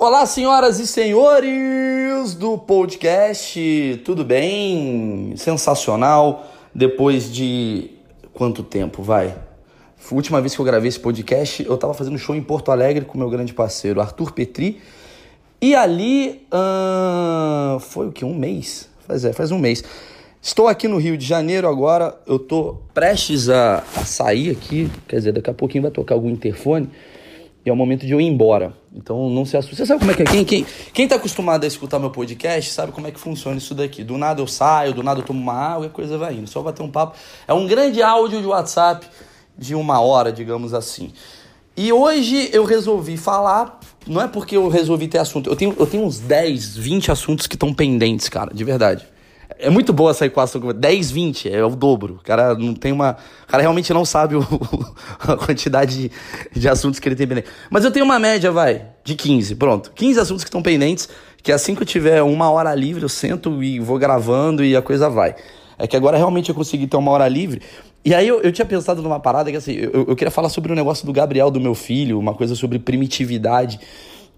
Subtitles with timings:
[0.00, 5.34] Olá, senhoras e senhores do podcast, tudo bem?
[5.36, 6.46] Sensacional.
[6.72, 7.90] Depois de
[8.32, 9.26] quanto tempo, vai?
[10.08, 13.06] A última vez que eu gravei esse podcast, eu tava fazendo show em Porto Alegre
[13.06, 14.80] com meu grande parceiro Arthur Petri.
[15.60, 16.46] E ali
[17.80, 18.24] foi o que?
[18.24, 18.88] Um mês?
[19.04, 19.82] Faz, é, faz um mês.
[20.40, 25.16] Estou aqui no Rio de Janeiro agora, eu tô prestes a, a sair aqui, quer
[25.16, 26.88] dizer, daqui a pouquinho vai tocar algum interfone
[27.68, 28.72] é o momento de eu ir embora.
[28.94, 29.76] Então não se assuste.
[29.76, 30.24] Você sabe como é que é?
[30.24, 33.74] Quem, quem, quem tá acostumado a escutar meu podcast sabe como é que funciona isso
[33.74, 34.02] daqui.
[34.02, 36.48] Do nada eu saio, do nada eu tomo uma água e a coisa vai indo.
[36.48, 37.16] Só bater um papo.
[37.46, 39.06] É um grande áudio de WhatsApp
[39.56, 41.12] de uma hora, digamos assim.
[41.76, 45.86] E hoje eu resolvi falar, não é porque eu resolvi ter assunto, eu tenho, eu
[45.86, 49.06] tenho uns 10, 20 assuntos que estão pendentes, cara, de verdade.
[49.60, 50.60] É muito boa essa equação.
[50.60, 52.14] 10, 20, é o dobro.
[52.20, 53.16] O cara não tem uma.
[53.42, 54.42] O cara realmente não sabe o,
[55.18, 57.48] a quantidade de, de assuntos que ele tem pendente.
[57.68, 59.56] Mas eu tenho uma média, vai, de 15.
[59.56, 59.90] Pronto.
[59.94, 61.08] 15 assuntos que estão pendentes.
[61.42, 64.82] Que assim que eu tiver uma hora livre, eu sento e vou gravando e a
[64.82, 65.34] coisa vai.
[65.78, 67.62] É que agora realmente eu consegui ter uma hora livre.
[68.04, 70.72] E aí eu, eu tinha pensado numa parada que assim, eu, eu queria falar sobre
[70.72, 73.78] o negócio do Gabriel, do meu filho, uma coisa sobre primitividade,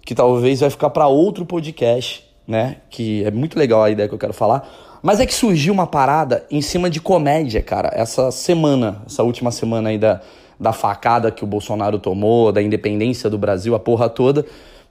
[0.04, 2.76] que talvez vai ficar para outro podcast, né?
[2.90, 4.68] Que é muito legal a ideia que eu quero falar.
[5.02, 9.50] Mas é que surgiu uma parada em cima de comédia, cara, essa semana, essa última
[9.50, 10.20] semana aí da,
[10.58, 14.44] da facada que o Bolsonaro tomou, da independência do Brasil, a porra toda,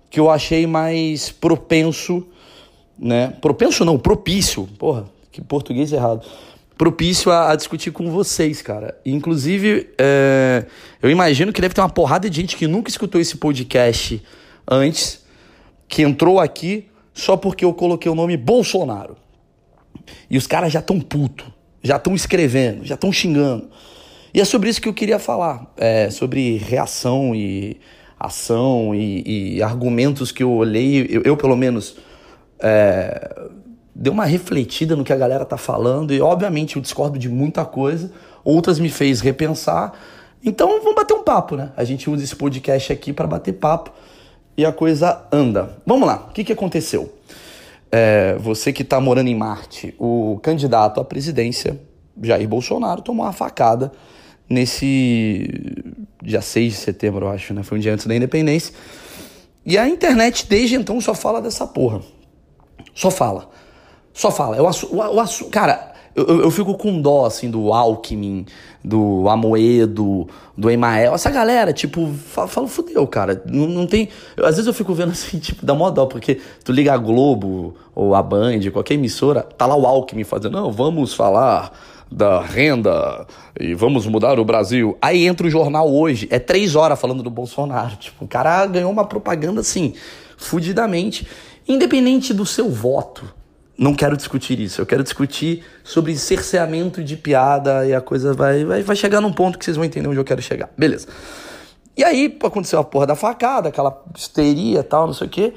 [0.10, 2.26] que eu achei mais propenso,
[2.98, 3.34] né?
[3.40, 6.26] Propenso não, propício, porra, que português errado.
[6.76, 8.98] Propício a, a discutir com vocês, cara.
[9.06, 10.66] Inclusive, é,
[11.04, 14.24] eu imagino que deve ter uma porrada de gente que nunca escutou esse podcast
[14.68, 15.24] antes,
[15.88, 19.18] que entrou aqui só porque eu coloquei o nome Bolsonaro.
[20.30, 21.52] E os caras já estão puto,
[21.82, 23.70] já estão escrevendo, já estão xingando.
[24.34, 27.80] E é sobre isso que eu queria falar, é, sobre reação e
[28.20, 31.96] ação e, e, argumentos que eu olhei, eu, eu pelo menos
[32.60, 33.48] é,
[33.96, 37.64] dei uma refletida no que a galera tá falando e obviamente eu discordo de muita
[37.64, 38.12] coisa,
[38.44, 39.94] outras me fez repensar.
[40.44, 41.72] Então vamos bater um papo, né?
[41.76, 43.92] A gente usa esse podcast aqui para bater papo
[44.58, 45.78] e a coisa anda.
[45.86, 47.14] Vamos lá, o que, que aconteceu?
[47.92, 51.80] É, você que está morando em Marte, o candidato à presidência,
[52.22, 53.92] Jair Bolsonaro, tomou uma facada
[54.50, 55.48] nesse
[56.22, 57.64] dia 6 de setembro, eu acho, né?
[57.64, 58.74] Foi um dia antes da independência.
[59.66, 62.02] E a internet desde então só fala dessa porra.
[62.94, 63.50] Só fala.
[64.14, 64.58] Só fala.
[64.58, 68.46] É o, o, o, cara, eu, eu, fico com dó, assim, do Alckmin,
[68.84, 70.28] do Amoedo,
[70.58, 71.14] do Emael.
[71.14, 73.42] Essa galera, tipo, fala fudeu, cara.
[73.46, 74.10] Não, não tem.
[74.36, 76.98] Eu, às vezes eu fico vendo assim, tipo, dá mó dó, porque tu liga a
[76.98, 81.72] Globo ou a Band, qualquer emissora, tá lá o Alckmin fazendo, não, vamos falar
[82.12, 83.28] da renda
[83.60, 84.98] e vamos mudar o Brasil.
[85.02, 87.96] Aí entra o jornal hoje, é três horas falando do Bolsonaro.
[88.00, 89.94] Tipo, o cara ganhou uma propaganda assim,
[90.38, 91.28] fudidamente,
[91.68, 93.39] independente do seu voto
[93.80, 94.82] não quero discutir isso.
[94.82, 99.32] Eu quero discutir sobre cerceamento de piada e a coisa vai, vai, vai chegar num
[99.32, 100.70] ponto que vocês vão entender onde eu quero chegar.
[100.78, 101.08] Beleza.
[101.96, 105.54] E aí aconteceu a porra da facada, aquela histeria tal, não sei o quê.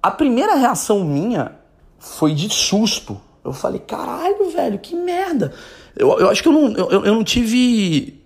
[0.00, 1.56] A primeira reação minha
[1.98, 3.20] foi de susto.
[3.44, 5.52] Eu falei, caralho, velho, que merda.
[5.96, 8.22] Eu, eu acho que eu não, eu, eu não tive.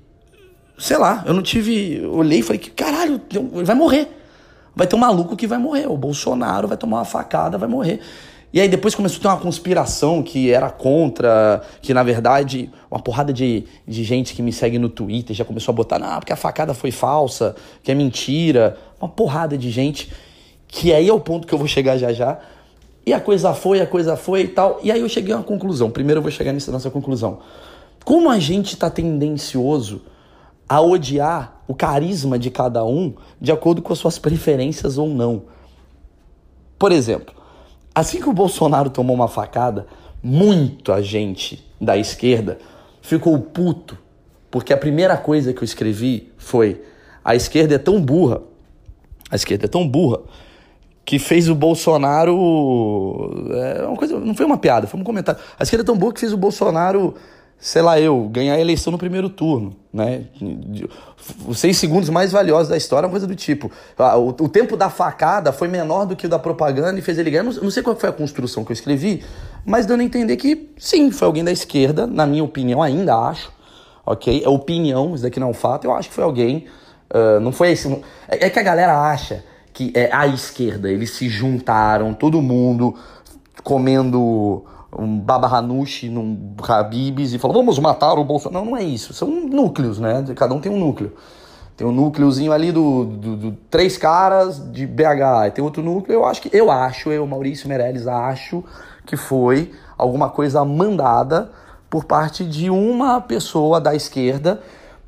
[0.79, 2.05] Sei lá, eu não tive.
[2.07, 3.23] Olhei e falei, caralho,
[3.65, 4.09] vai morrer.
[4.77, 5.87] Vai ter um maluco que vai morrer.
[5.87, 8.01] O Bolsonaro vai tomar uma facada, vai morrer.
[8.53, 13.01] E aí depois começou a ter uma conspiração que era contra, que na verdade uma
[13.01, 16.33] porrada de, de gente que me segue no Twitter já começou a botar, não, porque
[16.33, 18.77] a facada foi falsa, que é mentira.
[19.01, 20.13] Uma porrada de gente,
[20.67, 22.39] que aí é o ponto que eu vou chegar já já.
[23.07, 24.79] E a coisa foi, a coisa foi e tal.
[24.83, 25.91] E aí eu cheguei a uma conclusão.
[25.91, 27.39] Primeiro eu vou chegar nessa nossa conclusão.
[28.05, 30.03] Como a gente está tendencioso
[30.69, 35.43] a odiar o carisma de cada um de acordo com as suas preferências ou não.
[36.79, 37.35] Por exemplo,
[37.95, 39.87] Assim que o Bolsonaro tomou uma facada,
[40.23, 42.59] muita gente da esquerda
[43.03, 43.99] ficou puto,
[44.51, 46.83] porque a primeira coisa que eu escrevi foi:
[47.25, 48.43] a esquerda é tão burra,
[49.31, 50.21] a esquerda é tão burra,
[51.05, 52.37] que fez o Bolsonaro.
[53.53, 55.41] É uma coisa, não foi uma piada, foi um comentário.
[55.59, 57.15] A esquerda é tão burra que fez o Bolsonaro
[57.61, 60.25] sei lá eu, ganhar a eleição no primeiro turno, né?
[61.47, 63.71] Os seis segundos mais valiosos da história, uma coisa do tipo.
[63.99, 67.31] Ah, o, tempo da facada foi menor do que o da propaganda e fez ele
[67.31, 67.43] ganhar.
[67.43, 69.23] Não, não sei qual foi a construção que eu escrevi,
[69.65, 73.53] mas dando a entender que sim, foi alguém da esquerda, na minha opinião, ainda acho,
[74.07, 74.43] ok?
[74.43, 76.67] É opinião, isso daqui não é um fato, eu acho que foi alguém.
[77.13, 77.89] Uh, não foi esse.
[78.27, 82.95] É, é que a galera acha que é a esquerda, eles se juntaram, todo mundo
[83.63, 84.65] comendo
[84.97, 88.65] um Baba Hanushi num Habibs e falou, vamos matar o Bolsonaro.
[88.65, 89.13] Não, não é isso.
[89.15, 90.25] São núcleos, né?
[90.35, 91.13] Cada um tem um núcleo.
[91.77, 95.55] Tem um núcleozinho ali do, do, do, três caras de BH.
[95.55, 96.55] Tem outro núcleo, eu acho que.
[96.55, 98.63] Eu acho, eu, Maurício Meirelles, acho
[99.07, 101.51] que foi alguma coisa mandada
[101.89, 104.61] por parte de uma pessoa da esquerda,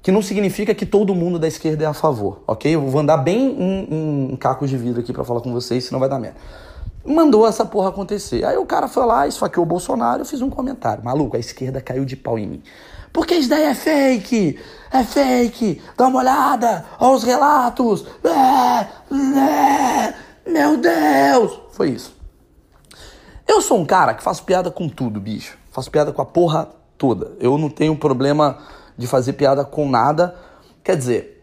[0.02, 2.74] que não significa que todo mundo da esquerda é a favor, ok?
[2.74, 6.00] Eu vou andar bem em, em cacos de vidro aqui para falar com vocês, senão
[6.00, 6.38] vai dar merda.
[7.04, 8.44] Mandou essa porra acontecer.
[8.44, 11.04] Aí o cara foi lá, esfaqueou o Bolsonaro, eu fiz um comentário.
[11.04, 12.62] Maluco, a esquerda caiu de pau em mim.
[13.12, 14.58] Porque isso daí é fake!
[14.90, 15.82] É fake!
[15.96, 16.86] Dá uma olhada!
[16.98, 18.06] Olha os relatos!
[18.24, 20.14] É, é,
[20.46, 21.60] meu Deus!
[21.72, 22.16] Foi isso.
[23.46, 25.58] Eu sou um cara que faço piada com tudo, bicho.
[25.70, 27.32] Faço piada com a porra toda.
[27.38, 28.58] Eu não tenho problema
[28.96, 30.34] de fazer piada com nada.
[30.82, 31.42] Quer dizer,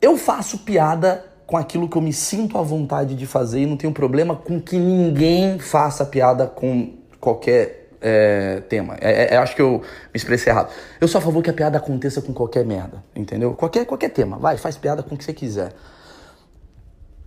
[0.00, 3.76] eu faço piada com aquilo que eu me sinto à vontade de fazer e não
[3.76, 8.96] tenho problema com que ninguém faça piada com qualquer é, tema.
[9.00, 10.70] É, é, acho que eu me expressei errado.
[11.00, 13.54] Eu sou a favor que a piada aconteça com qualquer merda, entendeu?
[13.54, 14.38] Qualquer, qualquer tema.
[14.38, 15.72] Vai, faz piada com o que você quiser.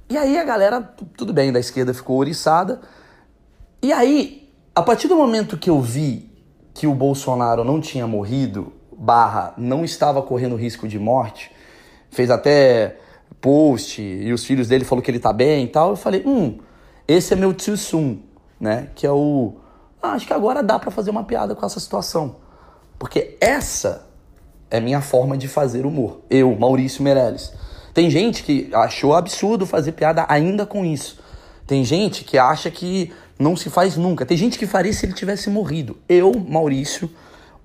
[0.09, 0.81] E aí a galera,
[1.17, 2.81] tudo bem, da esquerda ficou oriçada.
[3.81, 6.29] E aí, a partir do momento que eu vi
[6.73, 11.51] que o Bolsonaro não tinha morrido, barra, não estava correndo risco de morte,
[12.11, 12.97] fez até
[13.41, 16.57] post e os filhos dele falou que ele tá bem e tal, eu falei, hum,
[17.07, 18.17] esse é meu tio Sun,
[18.59, 18.89] né?
[18.95, 19.55] Que é o
[20.05, 22.35] ah, acho que agora dá para fazer uma piada com essa situação.
[22.99, 24.07] Porque essa
[24.69, 26.21] é minha forma de fazer humor.
[26.29, 27.51] Eu, Maurício Meirelles.
[27.91, 31.19] Tem gente que achou absurdo fazer piada ainda com isso.
[31.65, 34.27] Tem gente que acha que não se faz nunca.
[34.27, 35.97] Tem gente que faria se ele tivesse morrido.
[36.07, 37.09] Eu, Maurício,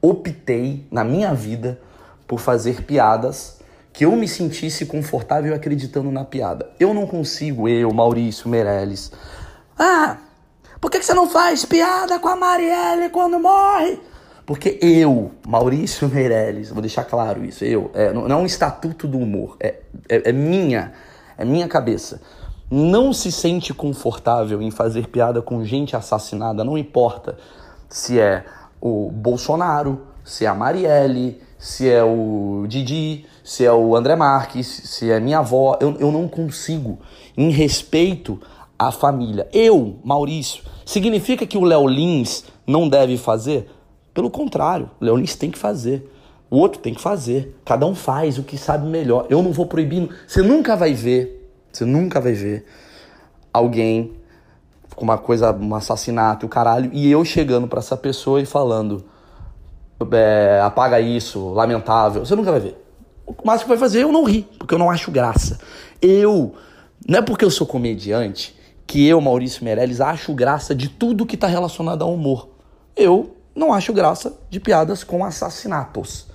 [0.00, 1.78] optei na minha vida
[2.26, 3.59] por fazer piadas
[3.92, 6.70] que eu me sentisse confortável acreditando na piada.
[6.78, 9.12] Eu não consigo, eu, Maurício Meirelles.
[9.78, 10.19] Ah,
[10.81, 13.98] por que, você não faz piada com a Marielle quando morre?
[14.46, 19.19] Porque eu, Maurício Meirelles, vou deixar claro isso, eu, é, não é um estatuto do
[19.19, 19.76] humor, é,
[20.08, 20.92] é, é minha,
[21.37, 22.20] é minha cabeça.
[22.70, 27.37] Não se sente confortável em fazer piada com gente assassinada, não importa
[27.88, 28.44] se é
[28.81, 34.66] o Bolsonaro, se é a Marielle, se é o Didi, se é o André Marques,
[34.66, 36.98] se é minha avó, eu, eu não consigo,
[37.36, 38.40] em respeito
[38.76, 39.48] à família.
[39.52, 43.70] Eu, Maurício, Significa que o Léo Lins não deve fazer?
[44.12, 46.10] Pelo contrário, o Léo Lins tem que fazer.
[46.50, 47.56] O outro tem que fazer.
[47.64, 49.24] Cada um faz o que sabe melhor.
[49.30, 50.12] Eu não vou proibindo.
[50.26, 52.66] Você nunca vai ver, você nunca vai ver
[53.52, 54.14] alguém
[54.96, 59.04] com uma coisa, um assassinato o caralho, e eu chegando para essa pessoa e falando:
[60.12, 62.25] é, apaga isso, lamentável.
[62.25, 62.76] Você nunca vai ver.
[63.26, 65.58] O máximo que vai fazer é eu não rir, porque eu não acho graça.
[66.00, 66.55] Eu,
[67.06, 71.37] não é porque eu sou comediante que eu, Maurício Meirelles, acho graça de tudo que
[71.37, 72.49] está relacionado ao humor.
[72.97, 76.26] Eu não acho graça de piadas com assassinatos,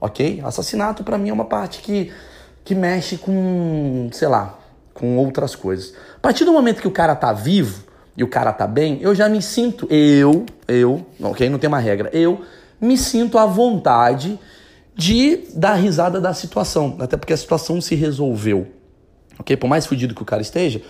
[0.00, 0.40] ok?
[0.44, 2.12] Assassinato para mim é uma parte que,
[2.64, 4.56] que mexe com, sei lá,
[4.94, 5.94] com outras coisas.
[6.16, 7.84] A partir do momento que o cara tá vivo
[8.16, 11.50] e o cara tá bem, eu já me sinto, eu, eu, ok?
[11.50, 12.40] Não tem uma regra, eu
[12.80, 14.38] me sinto à vontade
[14.94, 18.66] de dar risada da situação, até porque a situação se resolveu,
[19.38, 19.56] ok?
[19.56, 20.80] Por mais fudido que o cara esteja,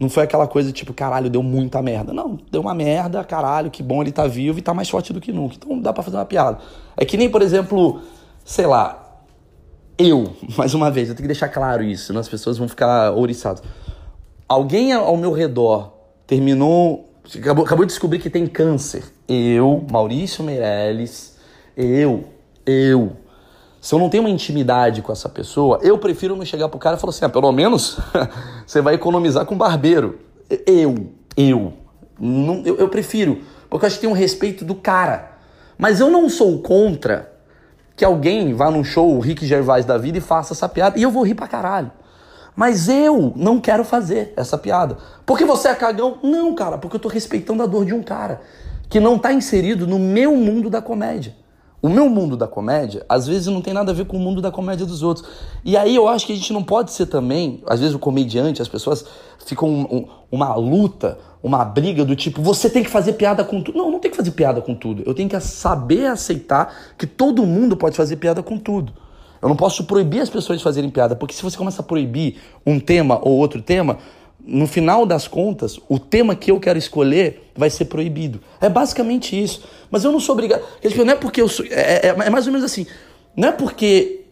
[0.00, 2.12] não foi aquela coisa tipo, caralho, deu muita merda.
[2.12, 5.20] Não, deu uma merda, caralho, que bom ele tá vivo e tá mais forte do
[5.20, 5.56] que nunca.
[5.56, 6.58] Então dá pra fazer uma piada.
[6.96, 8.00] É que nem, por exemplo,
[8.44, 9.24] sei lá,
[9.98, 13.10] eu, mais uma vez, eu tenho que deixar claro isso, senão as pessoas vão ficar
[13.10, 13.60] ouriçadas.
[14.48, 15.92] Alguém ao meu redor
[16.28, 19.02] terminou, acabou, acabou de descobrir que tem câncer.
[19.28, 21.27] Eu, Maurício Meirelles,
[21.78, 22.24] eu,
[22.66, 23.12] eu,
[23.80, 26.96] se eu não tenho uma intimidade com essa pessoa, eu prefiro não chegar pro cara
[26.96, 28.00] e falar assim: ah, pelo menos
[28.66, 30.18] você vai economizar com barbeiro.
[30.66, 31.74] Eu, eu,
[32.18, 35.38] não, eu, eu prefiro, porque eu acho que tem um respeito do cara.
[35.78, 37.32] Mas eu não sou contra
[37.94, 41.02] que alguém vá num show, o Rick Gervais da vida, e faça essa piada, e
[41.02, 41.92] eu vou rir pra caralho.
[42.56, 44.96] Mas eu não quero fazer essa piada.
[45.24, 46.18] Porque você é cagão?
[46.24, 48.40] Não, cara, porque eu tô respeitando a dor de um cara
[48.88, 51.36] que não tá inserido no meu mundo da comédia.
[51.80, 54.42] O meu mundo da comédia, às vezes, não tem nada a ver com o mundo
[54.42, 55.26] da comédia dos outros.
[55.64, 58.60] E aí eu acho que a gente não pode ser também, às vezes o comediante,
[58.60, 59.04] as pessoas
[59.46, 63.62] ficam um, um, uma luta, uma briga do tipo, você tem que fazer piada com
[63.62, 63.78] tudo.
[63.78, 65.04] Não, não tem que fazer piada com tudo.
[65.06, 68.92] Eu tenho que saber aceitar que todo mundo pode fazer piada com tudo.
[69.40, 72.38] Eu não posso proibir as pessoas de fazerem piada, porque se você começa a proibir
[72.66, 73.98] um tema ou outro tema,
[74.48, 78.40] no final das contas, o tema que eu quero escolher vai ser proibido.
[78.58, 79.62] É basicamente isso.
[79.90, 80.62] Mas eu não sou obrigado.
[80.96, 81.66] Não é porque eu sou.
[81.66, 82.86] É, é, é mais ou menos assim.
[83.36, 84.22] Não é porque,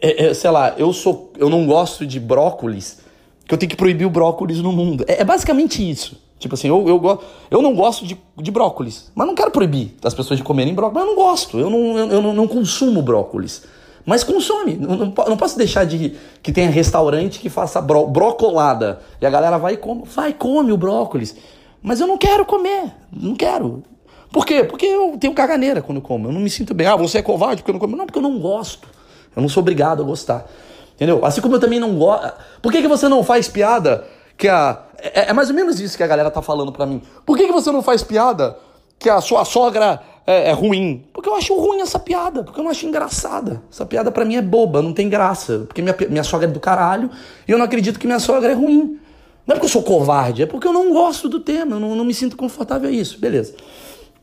[0.00, 3.00] é, é, sei lá, eu sou, eu não gosto de brócolis
[3.46, 5.04] que eu tenho que proibir o brócolis no mundo.
[5.08, 6.22] É, é basicamente isso.
[6.38, 10.14] Tipo assim, eu, eu, eu não gosto de, de brócolis, mas não quero proibir as
[10.14, 11.02] pessoas de comerem brócolis.
[11.02, 13.64] Mas eu não gosto, eu não, eu, eu não, não consumo brócolis.
[14.04, 14.76] Mas consome.
[14.76, 19.00] Não, não, não, posso deixar de que tenha restaurante que faça bro, brocolada.
[19.20, 20.02] E a galera vai e come.
[20.04, 21.34] Vai, come o brócolis.
[21.82, 22.92] Mas eu não quero comer.
[23.10, 23.82] Não quero.
[24.30, 24.64] Por quê?
[24.64, 26.28] Porque eu tenho caganeira quando como.
[26.28, 26.86] Eu não me sinto bem.
[26.86, 27.96] Ah, você é covarde porque eu não como.
[27.96, 28.88] Não, porque eu não gosto.
[29.34, 30.46] Eu não sou obrigado a gostar.
[30.94, 31.24] Entendeu?
[31.24, 32.32] Assim como eu também não gosto.
[32.60, 34.04] Por que, que você não faz piada
[34.36, 34.82] que a.
[34.98, 37.02] É, é, mais ou menos isso que a galera tá falando pra mim.
[37.24, 38.56] Por que, que você não faz piada
[38.98, 41.04] que a sua sogra é, é, ruim?
[41.12, 43.62] Porque eu acho ruim essa piada, porque eu não acho engraçada.
[43.70, 45.64] Essa piada para mim é boba, não tem graça.
[45.66, 47.10] Porque minha, minha sogra é do caralho
[47.46, 48.98] e eu não acredito que minha sogra é ruim.
[49.46, 51.94] Não é porque eu sou covarde, é porque eu não gosto do tema, eu não,
[51.94, 53.18] não me sinto confortável a isso.
[53.18, 53.54] Beleza.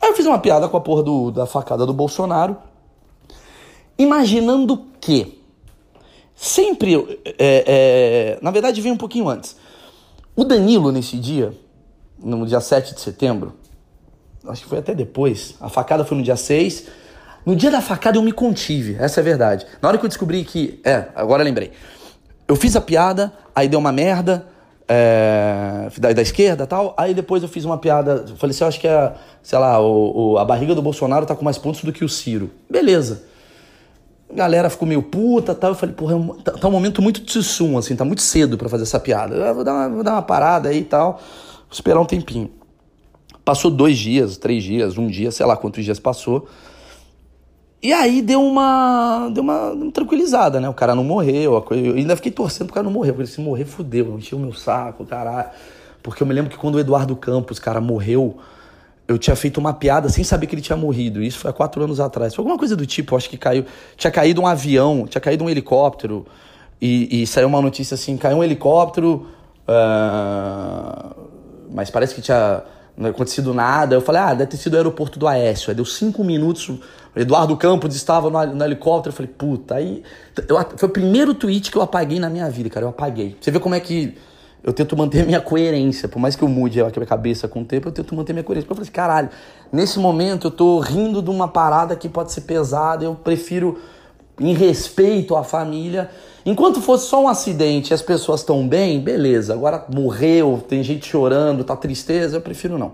[0.02, 2.58] Aí eu fiz uma piada com a porra do, da facada do Bolsonaro,
[3.98, 5.40] imaginando que
[6.34, 7.22] sempre.
[7.38, 9.56] É, é, na verdade, vem um pouquinho antes.
[10.36, 11.56] O Danilo, nesse dia,
[12.18, 13.54] no dia 7 de setembro,
[14.48, 16.88] acho que foi até depois, a facada foi no dia 6.
[17.46, 19.66] No dia da facada eu me contive, essa é a verdade.
[19.82, 20.80] Na hora que eu descobri que.
[20.84, 21.72] É, agora lembrei.
[22.48, 24.46] Eu fiz a piada, aí deu uma merda,
[24.88, 26.94] é, da, da, esquerda tal.
[26.98, 30.34] Aí depois eu fiz uma piada, falei assim, eu acho que é, sei lá, o,
[30.34, 32.52] o, a barriga do Bolsonaro tá com mais pontos do que o Ciro.
[32.70, 33.24] Beleza.
[34.30, 35.72] A galera ficou meio puta tal.
[35.72, 38.70] Eu falei, porra, é tá, tá, um momento muito tsum, assim, tá muito cedo para
[38.70, 39.36] fazer essa piada.
[39.36, 42.50] Eu vou dar, uma, vou dar uma parada aí e tal, vou esperar um tempinho.
[43.44, 46.48] Passou dois dias, três dias, um dia, sei lá quantos dias passou.
[47.84, 50.70] E aí deu uma, deu uma, tranquilizada, né?
[50.70, 51.66] O cara não morreu.
[51.72, 53.12] Eu ainda fiquei torcendo pro cara não morrer.
[53.12, 54.20] Porque se morrer, fudeu.
[54.20, 55.50] Encheu o meu saco, caralho.
[56.04, 58.38] Porque eu me lembro que quando o Eduardo Campos, cara, morreu,
[59.08, 61.24] eu tinha feito uma piada sem saber que ele tinha morrido.
[61.24, 62.36] Isso foi há quatro anos atrás.
[62.36, 63.66] Foi alguma coisa do tipo, acho que caiu.
[63.98, 66.26] Tinha caído um avião, tinha caído um helicóptero.
[66.80, 69.26] E, e saiu uma notícia assim: caiu um helicóptero.
[69.68, 71.16] Uh,
[71.74, 72.64] mas parece que tinha
[72.98, 73.96] não acontecido nada.
[73.96, 75.70] Eu falei, ah, deve ter sido o aeroporto do Aécio.
[75.70, 76.80] Aí deu cinco minutos,
[77.16, 79.12] Eduardo Campos estava no, no helicóptero.
[79.12, 80.04] Eu falei, puta, aí.
[80.48, 82.86] Eu, foi o primeiro tweet que eu apaguei na minha vida, cara.
[82.86, 83.36] Eu apaguei.
[83.40, 84.18] Você vê como é que
[84.64, 86.08] eu tento manter minha coerência.
[86.08, 88.44] Por mais que eu mude a minha cabeça com o tempo, eu tento manter minha
[88.44, 88.66] coerência.
[88.66, 89.30] Eu falei assim, caralho,
[89.72, 93.80] nesse momento eu tô rindo de uma parada que pode ser pesada, eu prefiro,
[94.40, 96.10] em respeito à família.
[96.46, 99.54] Enquanto fosse só um acidente e as pessoas estão bem, beleza.
[99.54, 102.94] Agora morreu, tem gente chorando, tá tristeza, eu prefiro não.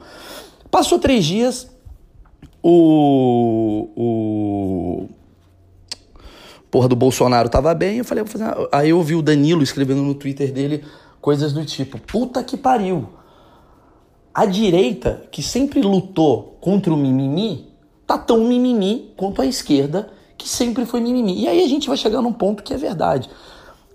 [0.69, 1.69] Passou três dias,
[2.61, 3.89] o.
[3.95, 5.09] o
[6.69, 8.67] porra do Bolsonaro tava bem, eu falei, vou fazer.
[8.71, 10.83] Aí eu vi o Danilo escrevendo no Twitter dele
[11.21, 13.07] coisas do tipo: puta que pariu.
[14.33, 17.73] A direita, que sempre lutou contra o mimimi,
[18.05, 21.41] tá tão mimimi quanto a esquerda, que sempre foi mimimi.
[21.41, 23.29] E aí a gente vai chegar num ponto que é verdade.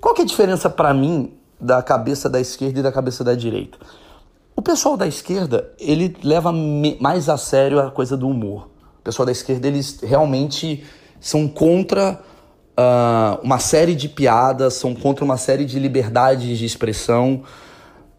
[0.01, 3.35] Qual que é a diferença para mim da cabeça da esquerda e da cabeça da
[3.35, 3.79] direita?
[4.55, 6.53] O pessoal da esquerda, ele leva
[7.01, 8.69] mais a sério a coisa do humor.
[9.01, 10.85] O pessoal da esquerda, eles realmente
[11.21, 12.21] são contra
[12.73, 17.43] uh, uma série de piadas, são contra uma série de liberdades de expressão.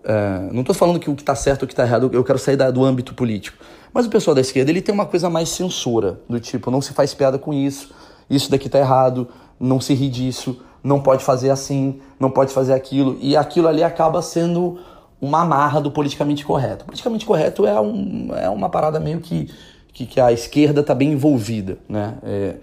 [0.03, 2.23] Uh, não estou falando que o que está certo ou o que está errado, eu
[2.23, 3.57] quero sair da, do âmbito político.
[3.93, 6.93] Mas o pessoal da esquerda, ele tem uma coisa mais censura, do tipo, não se
[6.93, 7.93] faz piada com isso,
[8.29, 9.27] isso daqui está errado,
[9.59, 13.17] não se ri disso, não pode fazer assim, não pode fazer aquilo.
[13.21, 14.79] E aquilo ali acaba sendo
[15.21, 16.85] uma amarra do politicamente correto.
[16.85, 19.49] Politicamente correto é, um, é uma parada meio que,
[19.93, 22.17] que, que a esquerda está bem envolvida, né?
[22.23, 22.55] É,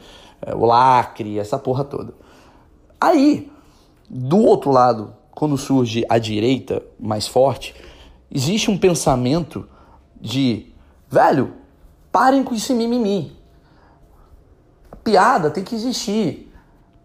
[0.42, 2.12] é, o lacre, essa porra toda.
[3.00, 3.50] Aí,
[4.08, 7.74] do outro lado, quando surge a direita mais forte,
[8.30, 9.66] existe um pensamento
[10.20, 10.66] de,
[11.08, 11.54] velho,
[12.12, 13.32] parem com esse mimimi.
[15.10, 16.52] Piada tem que existir.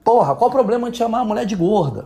[0.04, 2.06] Porra, qual o problema de chamar a mulher de gorda?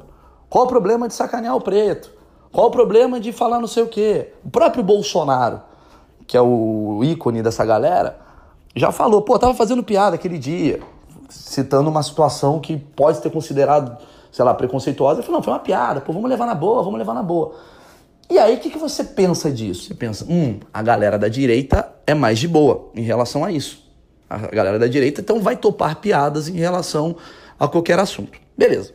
[0.50, 2.10] Qual o problema de sacanear o preto?
[2.54, 4.32] Qual o problema de falar não sei o quê?
[4.46, 5.62] O próprio Bolsonaro,
[6.26, 8.18] que é o ícone dessa galera,
[8.74, 10.80] já falou, pô, tava fazendo piada aquele dia
[11.28, 13.98] citando uma situação que pode ter considerado,
[14.32, 15.20] sei lá, preconceituosa.
[15.20, 17.56] Ele falou, não, foi uma piada, pô, vamos levar na boa, vamos levar na boa.
[18.30, 19.84] E aí, o que, que você pensa disso?
[19.84, 23.89] Você pensa, hum, a galera da direita é mais de boa em relação a isso.
[24.30, 27.16] A galera da direita, então, vai topar piadas em relação
[27.60, 28.40] a qualquer assunto.
[28.58, 28.94] Beleza.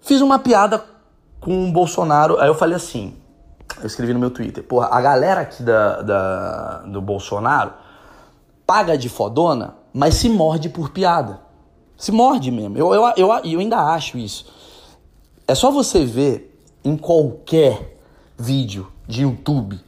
[0.00, 0.84] Fiz uma piada
[1.40, 3.16] com o Bolsonaro, aí eu falei assim,
[3.80, 7.72] eu escrevi no meu Twitter, porra, a galera aqui da, da do Bolsonaro
[8.64, 11.40] paga de fodona mas se morde por piada.
[11.96, 12.76] Se morde mesmo.
[12.76, 14.44] Eu, eu, eu, eu ainda acho isso.
[15.48, 17.98] É só você ver em qualquer
[18.36, 19.80] vídeo de YouTube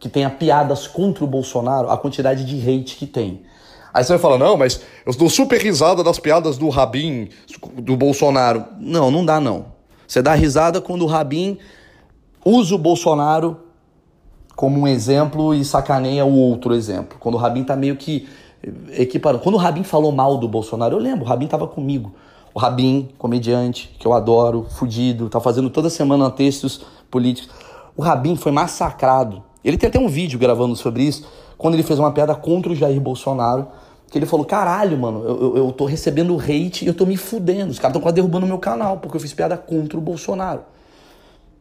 [0.00, 3.42] que tenha piadas contra o Bolsonaro, a quantidade de hate que tem.
[3.92, 7.28] Aí você vai falar, não, mas eu dou super risada das piadas do Rabin,
[7.74, 8.64] do Bolsonaro.
[8.78, 9.66] Não, não dá não.
[10.06, 11.58] Você dá risada quando o Rabin
[12.44, 13.58] usa o Bolsonaro
[14.56, 17.18] como um exemplo e sacaneia o outro exemplo.
[17.18, 18.28] Quando o Rabin tá meio que
[18.92, 19.42] equiparando.
[19.42, 22.14] Quando o Rabin falou mal do Bolsonaro, eu lembro, o Rabin tava comigo.
[22.52, 27.50] O Rabin, comediante, que eu adoro, fudido, tá fazendo toda semana textos políticos.
[27.96, 29.42] O Rabin foi massacrado.
[29.64, 31.26] Ele tem até um vídeo gravando sobre isso,
[31.58, 33.68] quando ele fez uma piada contra o Jair Bolsonaro,
[34.10, 37.16] que ele falou: caralho, mano, eu, eu, eu tô recebendo hate e eu tô me
[37.16, 37.70] fudendo.
[37.70, 40.62] Os caras estão quase derrubando meu canal, porque eu fiz piada contra o Bolsonaro.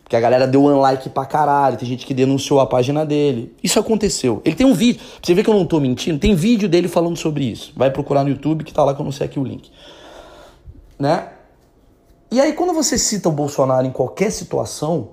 [0.07, 3.53] Que a galera deu um like pra caralho, tem gente que denunciou a página dele.
[3.63, 4.41] Isso aconteceu.
[4.43, 6.87] Ele tem um vídeo, pra você ver que eu não tô mentindo, tem vídeo dele
[6.87, 7.71] falando sobre isso.
[7.75, 9.69] Vai procurar no YouTube que tá lá que eu não sei aqui o link.
[10.97, 11.27] Né?
[12.31, 15.09] E aí, quando você cita o Bolsonaro em qualquer situação,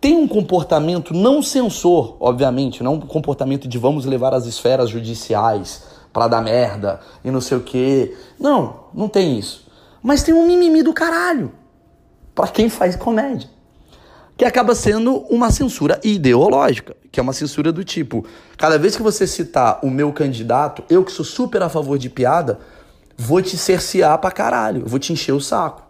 [0.00, 5.84] tem um comportamento não censor, obviamente, não um comportamento de vamos levar as esferas judiciais
[6.12, 8.16] para dar merda e não sei o quê.
[8.38, 9.66] Não, não tem isso.
[10.02, 11.52] Mas tem um mimimi do caralho
[12.34, 13.50] para quem faz comédia
[14.38, 18.24] que acaba sendo uma censura ideológica, que é uma censura do tipo,
[18.56, 22.08] cada vez que você citar o meu candidato, eu que sou super a favor de
[22.08, 22.60] piada,
[23.16, 25.82] vou te cercear pra caralho, vou te encher o saco.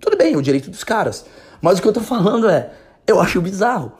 [0.00, 1.24] Tudo bem, é o direito dos caras.
[1.60, 2.72] Mas o que eu tô falando é,
[3.06, 3.92] eu acho bizarro.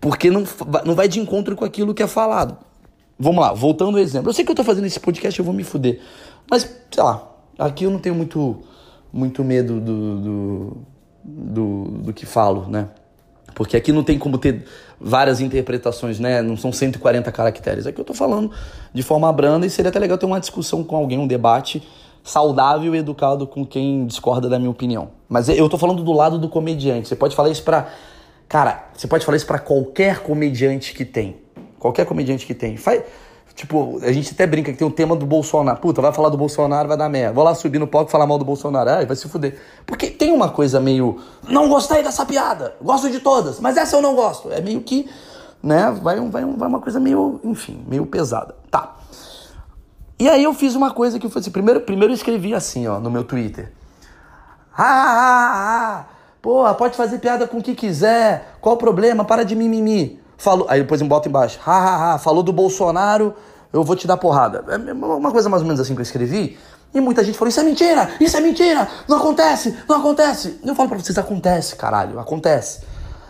[0.00, 0.44] Porque não,
[0.84, 2.56] não vai de encontro com aquilo que é falado.
[3.18, 4.30] Vamos lá, voltando ao exemplo.
[4.30, 6.00] Eu sei que eu tô fazendo esse podcast, eu vou me fuder.
[6.50, 7.22] Mas, sei lá,
[7.58, 8.62] aqui eu não tenho muito,
[9.12, 10.76] muito medo do, do,
[11.24, 12.88] do, do que falo, né?
[13.54, 14.64] Porque aqui não tem como ter
[15.00, 16.42] várias interpretações, né?
[16.42, 17.86] Não são 140 caracteres.
[17.86, 18.50] Aqui eu tô falando
[18.92, 21.82] de forma branda e seria até legal ter uma discussão com alguém, um debate
[22.22, 25.10] saudável e educado com quem discorda da minha opinião.
[25.28, 27.08] Mas eu tô falando do lado do comediante.
[27.08, 27.88] Você pode falar isso pra.
[28.48, 31.36] Cara, você pode falar isso para qualquer comediante que tem.
[31.78, 32.76] Qualquer comediante que tem.
[32.76, 33.02] Faz
[33.54, 35.78] Tipo, a gente até brinca que tem um tema do Bolsonaro.
[35.78, 37.34] Puta, vai falar do Bolsonaro, vai dar merda.
[37.34, 38.88] Vou lá subir no palco falar mal do Bolsonaro.
[38.88, 39.58] Ai, vai se fuder.
[39.86, 41.20] Porque tem uma coisa meio.
[41.48, 42.74] Não gostei dessa piada.
[42.80, 44.50] Gosto de todas, mas essa eu não gosto.
[44.50, 45.08] É meio que.
[45.62, 45.96] Né?
[46.02, 47.40] Vai, vai, vai uma coisa meio.
[47.44, 48.54] Enfim, meio pesada.
[50.22, 51.50] E aí eu fiz uma coisa que foi assim.
[51.50, 53.72] Primeiro, primeiro eu escrevi assim, ó, no meu Twitter.
[54.72, 56.04] Ah, ah, ah.
[56.40, 58.54] Porra, pode fazer piada com o que quiser.
[58.60, 59.24] Qual o problema?
[59.24, 60.20] Para de mimimi.
[60.38, 63.34] Falou, aí depois bota embaixo, ha, ha, ha, falou do Bolsonaro,
[63.72, 64.64] eu vou te dar porrada.
[64.68, 66.56] É uma coisa mais ou menos assim que eu escrevi.
[66.94, 70.60] E muita gente falou: Isso é mentira, isso é mentira, não acontece, não acontece.
[70.64, 72.82] Eu falo pra vocês: acontece, caralho, acontece.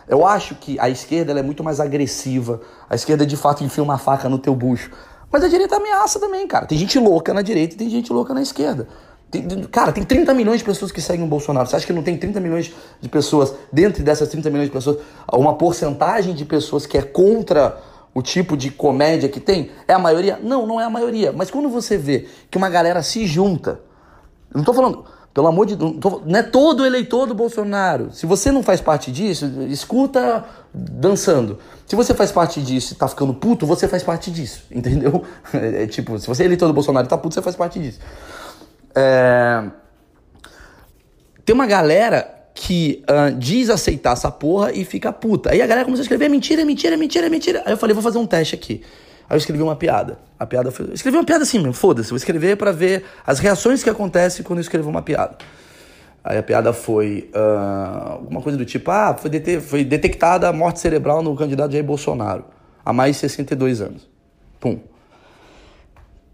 [0.07, 2.61] Eu acho que a esquerda é muito mais agressiva.
[2.91, 4.91] A esquerda de fato enfia uma faca no teu bucho.
[5.33, 6.67] Mas a direita ameaça também, cara.
[6.67, 8.87] Tem gente louca na direita e tem gente louca na esquerda.
[9.31, 11.67] Tem, cara, tem 30 milhões de pessoas que seguem o Bolsonaro.
[11.67, 14.99] Você acha que não tem 30 milhões de pessoas, dentro dessas 30 milhões de pessoas,
[15.33, 17.81] uma porcentagem de pessoas que é contra
[18.13, 19.71] o tipo de comédia que tem?
[19.89, 20.39] É a maioria?
[20.43, 21.33] Não, não é a maioria.
[21.33, 23.81] Mas quando você vê que uma galera se junta,
[24.55, 25.03] não tô falando,
[25.35, 25.95] pelo amor de Deus,
[26.27, 28.13] não, é todo eleitor do Bolsonaro.
[28.13, 31.59] Se você não faz parte disso, escuta dançando.
[31.87, 35.25] Se você faz parte disso e tá ficando puto, você faz parte disso, entendeu?
[35.55, 37.79] É, é tipo, se você é eleitor do Bolsonaro e tá puto, você faz parte
[37.79, 37.99] disso.
[38.95, 39.65] É...
[41.45, 45.51] Tem uma galera que uh, diz aceitar essa porra e fica puta.
[45.51, 47.63] Aí a galera começou a escrever mentira, mentira, mentira, mentira.
[47.65, 48.83] Aí eu falei, vou fazer um teste aqui.
[49.33, 50.19] Aí eu escrevi uma piada.
[50.39, 50.89] A piada foi.
[50.89, 52.11] Eu escrevi uma piada assim, foda-se.
[52.11, 55.39] Vou escrever para ver as reações que acontecem quando eu escrevo uma piada.
[56.23, 60.53] Aí a piada foi uh, alguma coisa do tipo: ah, foi, det foi detectada a
[60.53, 62.45] morte cerebral no candidato Jair Bolsonaro,
[62.85, 64.07] há mais de 62 anos.
[64.61, 64.81] Pum.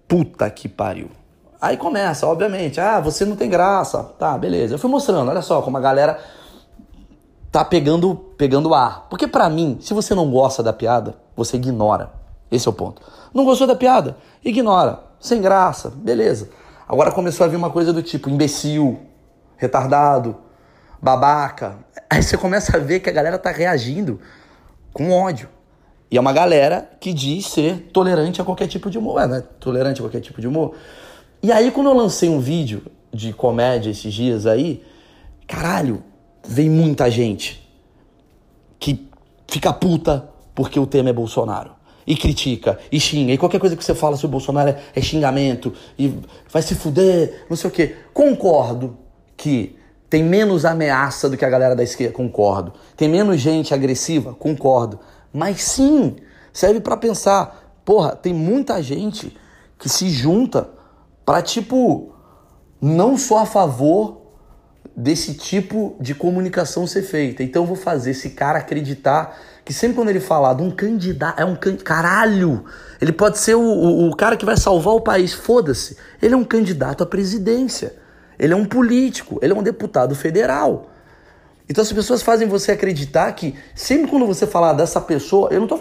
[0.08, 1.08] Puta que pariu.
[1.60, 4.02] Aí começa, obviamente, ah, você não tem graça.
[4.18, 4.74] Tá, beleza.
[4.74, 6.18] Eu fui mostrando, olha só como a galera
[7.52, 9.06] tá pegando pegando ar.
[9.08, 12.17] Porque para mim, se você não gosta da piada, você ignora.
[12.50, 13.02] Esse é o ponto.
[13.32, 14.16] Não gostou da piada?
[14.44, 15.00] Ignora.
[15.20, 16.50] Sem graça, beleza.
[16.88, 18.98] Agora começou a vir uma coisa do tipo imbecil,
[19.56, 20.36] retardado,
[21.02, 21.78] babaca.
[22.08, 24.20] Aí você começa a ver que a galera tá reagindo
[24.92, 25.48] com ódio.
[26.10, 29.20] E é uma galera que diz ser tolerante a qualquer tipo de humor.
[29.20, 29.44] É, né?
[29.60, 30.74] Tolerante a qualquer tipo de humor.
[31.42, 32.82] E aí, quando eu lancei um vídeo
[33.12, 34.82] de comédia esses dias aí,
[35.46, 36.02] caralho,
[36.46, 37.68] vem muita gente
[38.78, 39.08] que
[39.46, 41.77] fica puta porque o tema é Bolsonaro.
[42.10, 45.74] E critica, e xinga, e qualquer coisa que você fala sobre Bolsonaro é, é xingamento,
[45.98, 46.18] e
[46.50, 47.96] vai se fuder, não sei o quê.
[48.14, 48.96] Concordo
[49.36, 49.76] que
[50.08, 52.72] tem menos ameaça do que a galera da esquerda, concordo.
[52.96, 54.98] Tem menos gente agressiva, concordo.
[55.30, 56.16] Mas sim,
[56.50, 59.36] serve para pensar, porra, tem muita gente
[59.78, 60.70] que se junta
[61.26, 62.14] para tipo
[62.80, 64.27] não sou a favor
[64.98, 67.44] desse tipo de comunicação ser feita.
[67.44, 71.40] Então eu vou fazer esse cara acreditar que sempre quando ele falar de um candidato,
[71.40, 71.76] é um can...
[71.76, 72.64] caralho,
[73.00, 75.96] ele pode ser o, o, o cara que vai salvar o país, foda-se.
[76.20, 77.94] Ele é um candidato à presidência.
[78.36, 80.90] Ele é um político, ele é um deputado federal.
[81.68, 85.68] Então as pessoas fazem você acreditar que sempre quando você falar dessa pessoa, eu não
[85.68, 85.78] tô,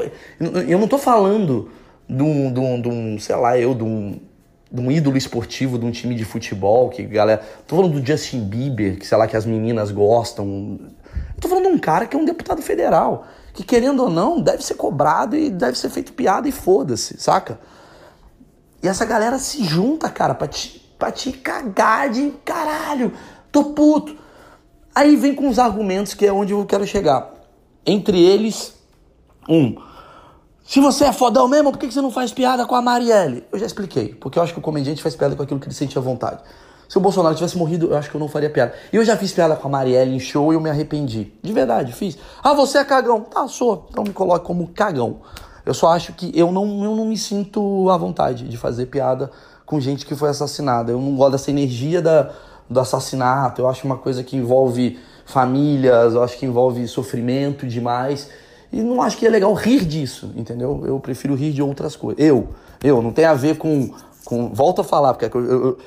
[0.67, 1.71] eu não tô falando
[2.07, 4.19] de um, de um, de um sei lá, eu, de um,
[4.71, 7.41] de um ídolo esportivo de um time de futebol, que galera.
[7.65, 10.79] Tô falando do Justin Bieber, que sei lá, que as meninas gostam.
[11.39, 14.63] Tô falando de um cara que é um deputado federal, que querendo ou não, deve
[14.63, 17.59] ser cobrado e deve ser feito piada e foda-se, saca?
[18.81, 23.13] E essa galera se junta, cara, pra te, pra te cagar de caralho.
[23.51, 24.15] Tô puto.
[24.93, 27.33] Aí vem com os argumentos que é onde eu quero chegar.
[27.85, 28.73] Entre eles,
[29.47, 29.75] um.
[30.67, 33.41] Se você é fodão mesmo, por que você não faz piada com a Marielle?
[33.53, 35.73] Eu já expliquei, porque eu acho que o comediante faz piada com aquilo que ele
[35.73, 36.41] sente à vontade.
[36.89, 38.73] Se o Bolsonaro tivesse morrido, eu acho que eu não faria piada.
[38.91, 41.31] E eu já fiz piada com a Marielle em show e eu me arrependi.
[41.41, 42.17] De verdade, fiz.
[42.43, 43.21] Ah, você é cagão.
[43.21, 43.87] Tá, sou.
[43.89, 45.21] Então me coloque como cagão.
[45.65, 49.31] Eu só acho que eu não, eu não me sinto à vontade de fazer piada
[49.65, 50.91] com gente que foi assassinada.
[50.91, 52.31] Eu não gosto dessa energia da,
[52.69, 53.61] do assassinato.
[53.61, 58.29] Eu acho uma coisa que envolve famílias, eu acho que envolve sofrimento demais.
[58.77, 60.83] E não acho que é legal rir disso, entendeu?
[60.85, 62.23] Eu prefiro rir de outras coisas.
[62.23, 62.49] Eu,
[62.83, 63.89] eu, não tem a ver com.
[64.23, 65.77] com volto a falar, porque eu, eu,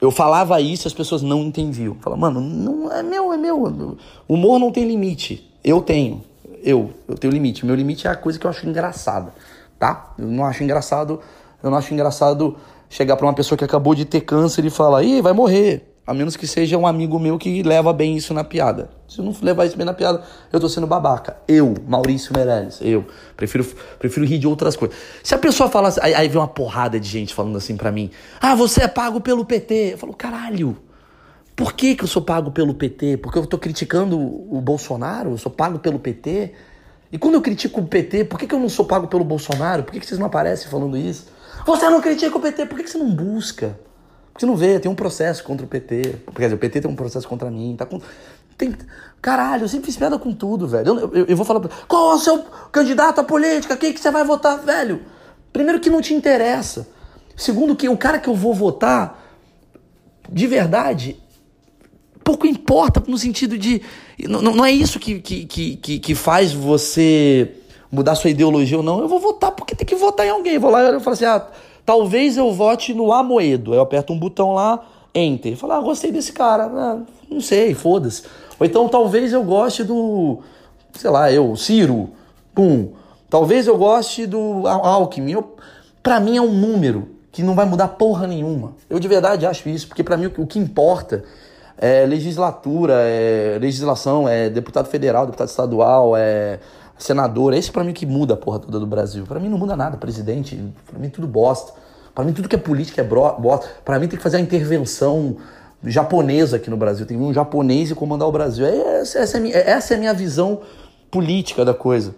[0.00, 1.96] eu falava isso as pessoas não entendiam.
[2.00, 3.96] Fala, mano, não é meu, é meu.
[4.28, 5.48] Humor não tem limite.
[5.62, 6.22] Eu tenho
[6.62, 7.64] eu, eu tenho limite.
[7.64, 9.32] Meu limite é a coisa que eu acho engraçada,
[9.78, 10.12] tá?
[10.18, 11.20] Eu não acho engraçado,
[11.62, 12.56] eu não acho engraçado
[12.88, 15.89] chegar para uma pessoa que acabou de ter câncer e falar, ih, vai morrer.
[16.10, 18.90] A menos que seja um amigo meu que leva bem isso na piada.
[19.06, 21.36] Se eu não levar isso bem na piada, eu tô sendo babaca.
[21.46, 23.06] Eu, Maurício Meirelles, eu.
[23.36, 23.64] Prefiro,
[23.96, 24.96] prefiro rir de outras coisas.
[25.22, 27.92] Se a pessoa fala assim, aí, aí vem uma porrada de gente falando assim para
[27.92, 29.92] mim, ah, você é pago pelo PT.
[29.92, 30.76] Eu falo, caralho,
[31.54, 33.18] por que, que eu sou pago pelo PT?
[33.18, 35.30] Porque eu estou criticando o Bolsonaro?
[35.30, 36.52] Eu sou pago pelo PT?
[37.12, 39.84] E quando eu critico o PT, por que, que eu não sou pago pelo Bolsonaro?
[39.84, 41.28] Por que, que vocês não aparecem falando isso?
[41.64, 43.78] Você não critica o PT, por que, que você não busca?
[44.40, 46.14] Você não vê, tem um processo contra o PT.
[46.34, 47.74] Quer dizer, o PT tem um processo contra mim.
[47.76, 48.00] Tá com...
[48.56, 48.74] tem...
[49.20, 50.98] Caralho, eu sempre fiz piada com tudo, velho.
[50.98, 51.60] Eu, eu, eu vou falar.
[51.86, 52.38] Qual é o seu
[52.72, 53.76] candidato à política?
[53.76, 55.02] Quem que você vai votar, velho?
[55.52, 56.88] Primeiro que não te interessa.
[57.36, 59.22] Segundo que o cara que eu vou votar,
[60.26, 61.20] de verdade,
[62.24, 63.82] pouco importa no sentido de.
[64.26, 65.44] Não, não é isso que, que,
[65.76, 67.56] que, que faz você
[67.92, 69.00] mudar sua ideologia ou não.
[69.00, 70.54] Eu vou votar porque tem que votar em alguém.
[70.54, 71.46] Eu vou lá e falo assim: ah,
[71.84, 73.74] talvez eu vote no Amoedo.
[73.74, 74.80] Eu aperto um botão lá,
[75.14, 75.56] enter.
[75.56, 76.64] Falo, ah, gostei desse cara.
[76.64, 76.98] Ah,
[77.30, 78.22] não sei, foda-se.
[78.58, 80.40] Ou então talvez eu goste do.
[80.94, 82.10] Sei lá, eu, Ciro.
[82.54, 82.90] Pum.
[83.28, 85.32] Talvez eu goste do Alckmin.
[85.32, 85.56] Eu,
[86.02, 88.72] pra mim é um número que não vai mudar porra nenhuma.
[88.88, 91.24] Eu de verdade acho isso, porque para mim o que importa
[91.78, 96.58] é legislatura, é legislação, é deputado federal, deputado estadual, é
[97.02, 97.52] senador.
[97.52, 99.24] É esse para mim que muda a porra toda do Brasil.
[99.26, 100.62] Para mim não muda nada, presidente.
[100.86, 101.72] Para mim tudo bosta.
[102.14, 103.68] Para mim tudo que é política é bosta.
[103.84, 105.36] Para mim tem que fazer a intervenção
[105.84, 107.06] japonesa aqui no Brasil.
[107.06, 108.66] Tem um japonês e comandar o Brasil.
[108.66, 110.60] É, essa, essa, é minha, essa é a minha visão
[111.10, 112.14] política da coisa.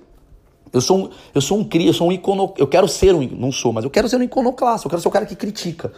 [0.73, 3.21] Eu sou um, eu sou um cria, eu sou um icono, eu quero ser um,
[3.37, 5.93] não sou, mas eu quero ser um iconoclasta, eu quero ser o cara que critica.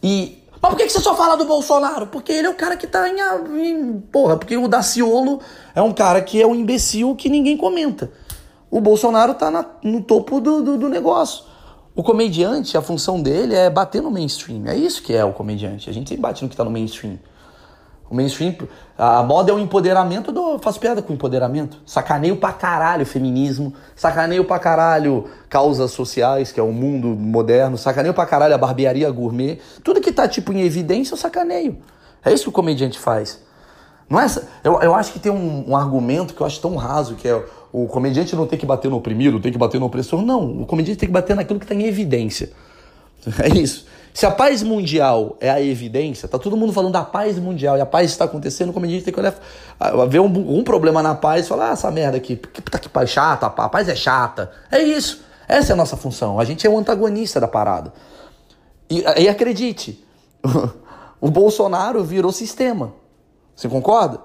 [0.00, 2.06] E mas por que, você só fala do Bolsonaro?
[2.06, 3.20] Porque ele é o cara que tá em,
[3.60, 4.00] em.
[4.00, 5.40] Porra, porque o Daciolo
[5.74, 8.10] é um cara que é um imbecil que ninguém comenta.
[8.70, 11.44] O Bolsonaro tá na, no topo do, do, do negócio.
[11.94, 14.66] O comediante, a função dele é bater no mainstream.
[14.66, 15.88] É isso que é o comediante.
[15.88, 17.18] A gente sempre bate no que tá no mainstream.
[18.08, 18.54] O mainstream,
[18.96, 20.58] a moda é o empoderamento do.
[20.60, 21.78] Faço piada com empoderamento.
[21.84, 23.74] Sacaneio pra caralho feminismo.
[23.96, 27.76] Sacaneio pra caralho causas sociais, que é o mundo moderno.
[27.76, 29.58] Sacaneio pra caralho a barbearia gourmet.
[29.82, 31.78] Tudo que tá tipo em evidência eu sacaneio.
[32.24, 33.44] É isso que o comediante faz.
[34.08, 34.26] Não é,
[34.62, 37.42] eu, eu acho que tem um, um argumento que eu acho tão raso, que é
[37.72, 40.22] o comediante não tem que bater no oprimido, tem que bater no opressor.
[40.22, 42.50] Não, o comediante tem que bater naquilo que está em evidência.
[43.42, 43.86] É isso.
[44.16, 47.82] Se a paz mundial é a evidência, tá todo mundo falando da paz mundial e
[47.82, 49.34] a paz está acontecendo, como a gente tem que olhar,
[50.08, 52.88] ver um, um problema na paz e falar, ah, essa merda aqui, que tá que
[52.88, 54.50] paz chata, a paz é chata.
[54.72, 55.22] É isso.
[55.46, 56.40] Essa é a nossa função.
[56.40, 57.92] A gente é o antagonista da parada.
[58.88, 60.02] E, e acredite,
[61.20, 62.94] o Bolsonaro virou sistema.
[63.54, 64.18] Você concorda?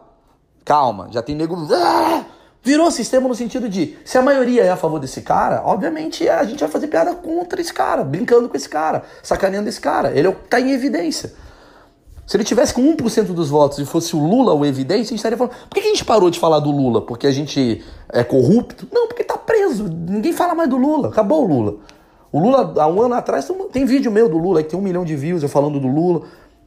[0.63, 1.67] Calma, já tem nego.
[1.69, 2.23] Ah!
[2.63, 6.43] Virou sistema no sentido de, se a maioria é a favor desse cara, obviamente a
[6.43, 10.11] gente vai fazer piada contra esse cara, brincando com esse cara, sacaneando esse cara.
[10.11, 11.33] Ele está é em evidência.
[12.27, 15.15] Se ele tivesse com 1% dos votos e fosse o Lula o evidência, a gente
[15.15, 15.53] estaria falando.
[15.67, 17.01] Por que a gente parou de falar do Lula?
[17.01, 18.87] Porque a gente é corrupto?
[18.91, 19.89] Não, porque está preso.
[19.89, 21.09] Ninguém fala mais do Lula.
[21.09, 21.75] Acabou o Lula.
[22.31, 25.03] O Lula, há um ano atrás, tem vídeo meu do Lula, que tem um milhão
[25.03, 26.21] de views eu falando do Lula.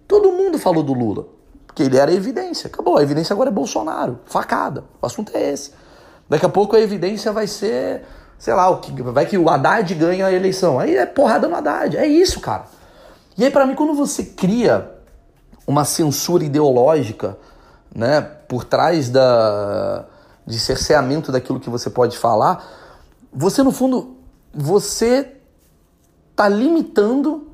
[0.06, 1.26] Todo mundo falou do Lula.
[1.66, 2.66] Porque ele era evidência.
[2.66, 2.98] Acabou.
[2.98, 4.18] A evidência agora é Bolsonaro.
[4.26, 4.84] Facada.
[5.00, 5.70] O assunto é esse.
[6.28, 8.02] Daqui a pouco a evidência vai ser,
[8.38, 10.78] sei lá, o que vai que o Haddad ganha a eleição.
[10.78, 11.96] Aí é porrada no Haddad.
[11.96, 12.64] É isso, cara.
[13.36, 14.90] E aí, para mim, quando você cria
[15.66, 17.36] uma censura ideológica,
[17.94, 20.06] né, por trás da
[20.46, 22.62] de cerceamento daquilo que você pode falar,
[23.32, 24.18] você no fundo
[24.52, 25.36] você
[26.36, 27.48] tá limitando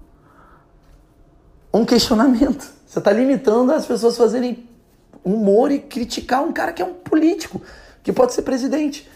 [1.72, 2.68] um questionamento.
[2.86, 4.68] Você está limitando as pessoas fazerem
[5.24, 7.62] humor e criticar um cara que é um político,
[8.02, 9.08] que pode ser presidente.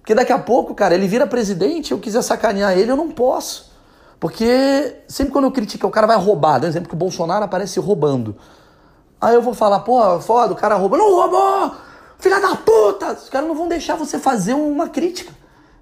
[0.00, 3.72] Porque daqui a pouco, cara, ele vira presidente, eu quiser sacanear ele, eu não posso.
[4.20, 6.58] Porque sempre quando eu critico, o cara vai roubar.
[6.58, 8.36] Dá um exemplo que o Bolsonaro aparece roubando.
[9.20, 10.98] Aí eu vou falar, pô, foda, o cara rouba.
[10.98, 11.74] Não roubou!
[12.18, 13.12] Filha da puta!
[13.12, 15.32] Os caras não vão deixar você fazer uma crítica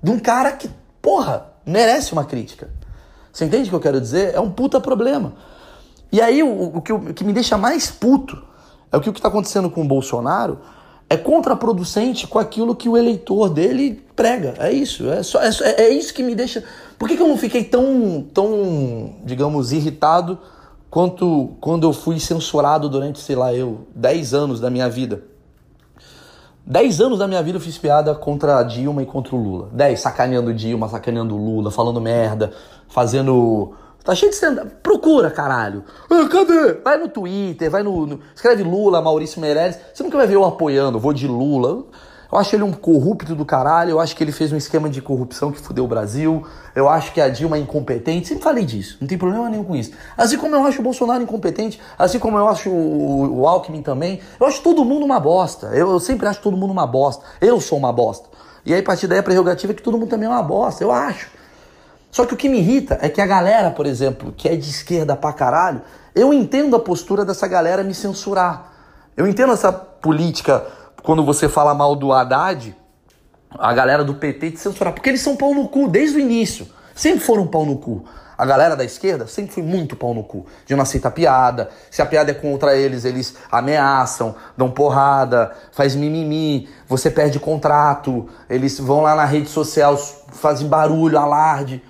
[0.02, 2.70] de um cara que, porra, merece uma crítica.
[3.32, 4.34] Você entende o que eu quero dizer?
[4.34, 5.34] É um puta problema.
[6.10, 8.40] E aí o, o, que, o que me deixa mais puto
[8.90, 10.60] é o que está acontecendo com o Bolsonaro
[11.12, 14.54] é contraproducente com aquilo que o eleitor dele prega.
[14.58, 15.10] É isso.
[15.10, 16.64] É, só, é, é isso que me deixa.
[16.98, 20.38] Por que, que eu não fiquei tão, tão, digamos, irritado
[20.88, 25.22] quanto quando eu fui censurado durante, sei lá, eu, 10 anos da minha vida?
[26.64, 29.68] 10 anos da minha vida eu fiz piada contra a Dilma e contra o Lula.
[29.70, 32.52] 10, sacaneando Dilma, sacaneando Lula, falando merda,
[32.88, 35.84] fazendo Tá cheio de stand Procura, caralho.
[36.10, 36.74] Ah, cadê?
[36.82, 39.78] Vai no Twitter, vai no, no, Escreve Lula, Maurício Meirelles.
[39.94, 41.84] Você nunca vai ver eu apoiando, vou de Lula.
[42.32, 43.90] Eu acho ele um corrupto do caralho.
[43.90, 46.44] Eu acho que ele fez um esquema de corrupção que fudeu o Brasil.
[46.74, 48.26] Eu acho que a Dilma é incompetente.
[48.26, 48.96] Sempre falei disso.
[49.00, 49.92] Não tem problema nenhum com isso.
[50.16, 51.78] Assim como eu acho o Bolsonaro incompetente.
[51.98, 54.18] Assim como eu acho o, o Alckmin também.
[54.40, 55.66] Eu acho todo mundo uma bosta.
[55.74, 57.22] Eu, eu sempre acho todo mundo uma bosta.
[57.38, 58.30] Eu sou uma bosta.
[58.64, 60.82] E aí, a partir daí, a prerrogativa é que todo mundo também é uma bosta.
[60.82, 61.41] Eu acho.
[62.12, 64.68] Só que o que me irrita é que a galera, por exemplo, que é de
[64.68, 65.80] esquerda pra caralho,
[66.14, 68.70] eu entendo a postura dessa galera me censurar.
[69.16, 70.62] Eu entendo essa política
[71.02, 72.76] quando você fala mal do Haddad,
[73.58, 76.68] a galera do PT te censurar, porque eles são pau no cu desde o início.
[76.94, 78.04] Sempre foram pau no cu.
[78.36, 80.44] A galera da esquerda sempre foi muito pau no cu.
[80.66, 81.70] De não aceitar piada.
[81.90, 88.28] Se a piada é contra eles, eles ameaçam, dão porrada, faz mimimi, você perde contrato,
[88.50, 89.96] eles vão lá na rede social,
[90.30, 91.82] fazem barulho, alarde.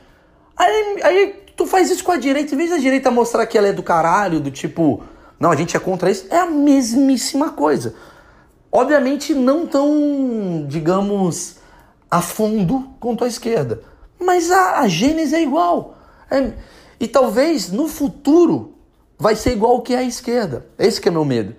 [0.57, 3.69] Aí, aí tu faz isso com a direita, em vez da direita mostrar que ela
[3.69, 5.03] é do caralho, do tipo,
[5.39, 7.95] não, a gente é contra isso, é a mesmíssima coisa.
[8.71, 11.57] Obviamente não tão, digamos,
[12.11, 13.83] a fundo quanto a esquerda.
[14.19, 15.99] Mas a, a gênese é igual.
[16.31, 16.53] É,
[16.99, 18.75] e talvez no futuro
[19.19, 20.67] vai ser igual que a esquerda.
[20.79, 21.55] Esse que é meu medo.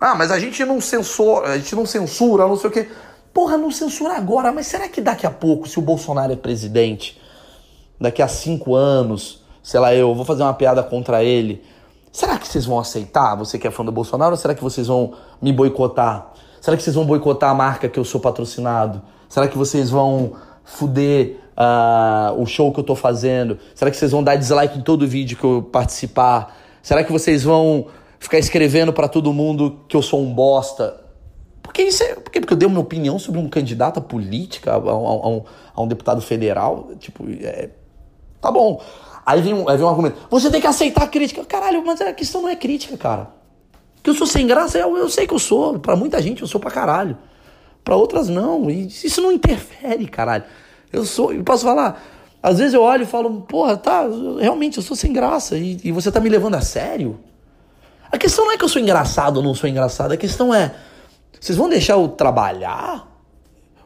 [0.00, 2.88] Ah, mas a gente não censura, a gente não censura, não sei o quê.
[3.32, 7.20] Porra, não censura agora, mas será que daqui a pouco, se o Bolsonaro é presidente,
[8.00, 11.62] daqui a cinco anos, sei lá, eu vou fazer uma piada contra ele.
[12.10, 14.86] Será que vocês vão aceitar, você que é fã do Bolsonaro, ou será que vocês
[14.86, 16.32] vão me boicotar?
[16.60, 19.00] Será que vocês vão boicotar a marca que eu sou patrocinado?
[19.28, 20.32] Será que vocês vão
[20.64, 23.58] fuder uh, o show que eu tô fazendo?
[23.74, 26.56] Será que vocês vão dar dislike em todo vídeo que eu participar?
[26.82, 27.86] Será que vocês vão
[28.18, 31.00] ficar escrevendo para todo mundo que eu sou um bosta?
[31.62, 32.14] Porque isso é.
[32.16, 35.82] Porque, porque eu dei uma opinião sobre um candidato política, a, a, a, um, a
[35.82, 36.90] um, deputado federal.
[36.98, 37.70] Tipo, é,
[38.40, 38.82] Tá bom.
[39.24, 40.16] Aí vem, um, aí vem um argumento.
[40.30, 41.44] Você tem que aceitar a crítica.
[41.44, 43.28] Caralho, mas a questão não é crítica, cara.
[44.02, 45.78] Que eu sou sem graça, eu, eu sei que eu sou.
[45.78, 47.16] Para muita gente eu sou pra caralho.
[47.84, 48.70] Para outras não.
[48.70, 50.44] E isso não interfere, caralho.
[50.92, 51.32] Eu sou.
[51.32, 52.02] Eu posso falar.
[52.42, 54.06] Às vezes eu olho e falo, porra, tá,
[54.38, 55.58] realmente eu sou sem graça.
[55.58, 57.20] E, e você tá me levando a sério?
[58.10, 60.12] A questão não é que eu sou engraçado ou não sou engraçado.
[60.12, 60.74] A questão é.
[61.38, 63.06] Vocês vão deixar eu trabalhar?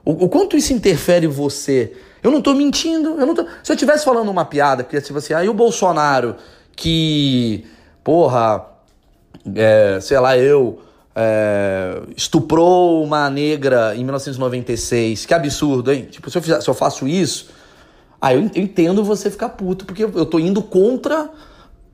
[0.04, 1.96] O, o quanto isso interfere você?
[2.24, 3.44] Eu não tô mentindo, eu não tô...
[3.62, 6.36] Se eu estivesse falando uma piada, que tipo assim, aí ah, o Bolsonaro
[6.74, 7.66] que,
[8.02, 8.64] porra,
[9.54, 10.80] é, sei lá, eu
[11.14, 16.08] é, estuprou uma negra em 1996, que absurdo, hein?
[16.10, 17.50] Tipo, se eu, fizer, se eu faço isso,
[18.18, 21.28] aí eu entendo você ficar puto, porque eu tô indo contra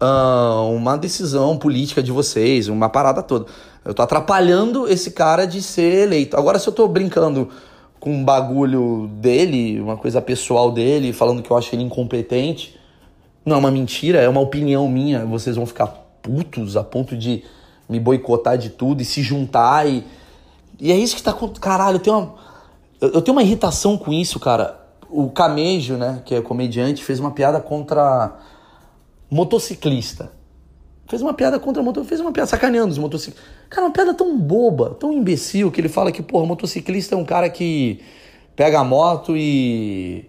[0.00, 3.46] uh, uma decisão política de vocês, uma parada toda.
[3.84, 6.36] Eu tô atrapalhando esse cara de ser eleito.
[6.36, 7.48] Agora, se eu tô brincando
[8.00, 12.74] com um bagulho dele, uma coisa pessoal dele, falando que eu acho ele incompetente.
[13.44, 15.24] Não é uma mentira, é uma opinião minha.
[15.26, 15.86] Vocês vão ficar
[16.22, 17.44] putos a ponto de
[17.88, 20.04] me boicotar de tudo e se juntar e.
[20.78, 21.48] E é isso que tá com.
[21.48, 22.34] Caralho, eu tenho uma.
[23.00, 24.80] Eu tenho uma irritação com isso, cara.
[25.10, 28.38] O Camejo, né, que é comediante, fez uma piada contra
[29.30, 30.30] motociclista.
[31.10, 33.44] Fez uma piada contra motor, fez uma piada sacaneando os motociclistas.
[33.68, 37.24] Cara, uma piada tão boba, tão imbecil, que ele fala que, porra, motociclista é um
[37.24, 38.00] cara que
[38.54, 40.24] pega a moto e.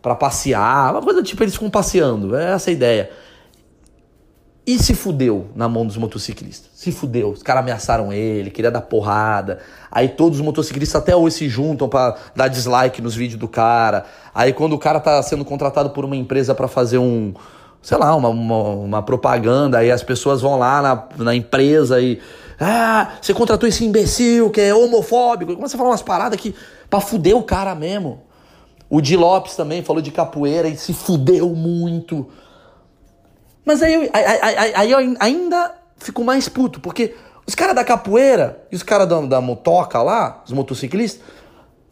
[0.00, 3.10] para passear, uma coisa tipo, eles ficam passeando, é essa a ideia.
[4.66, 6.70] E se fudeu na mão dos motociclistas.
[6.74, 7.28] Se fudeu.
[7.28, 9.58] Os caras ameaçaram ele, queria dar porrada.
[9.90, 14.06] Aí todos os motociclistas até hoje se juntam para dar dislike nos vídeos do cara.
[14.34, 17.34] Aí quando o cara tá sendo contratado por uma empresa para fazer um,
[17.84, 22.18] sei lá, uma, uma, uma, propaganda, aí as pessoas vão lá na, na empresa e.
[22.58, 25.54] Ah, você contratou esse imbecil que é homofóbico.
[25.54, 26.54] Começa a falar umas paradas que.
[26.88, 28.22] pra fuder o cara mesmo.
[28.88, 32.26] O Di Lopes também falou de capoeira e se fudeu muito.
[33.66, 37.14] Mas aí, eu, aí, aí, aí eu ainda fico mais puto, porque
[37.46, 41.22] os caras da capoeira e os caras da, da motoca lá, os motociclistas,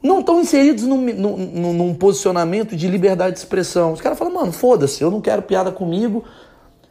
[0.03, 3.93] não estão inseridos num, num, num, posicionamento de liberdade de expressão.
[3.93, 6.25] Os caras falam, mano, foda-se, eu não quero piada comigo.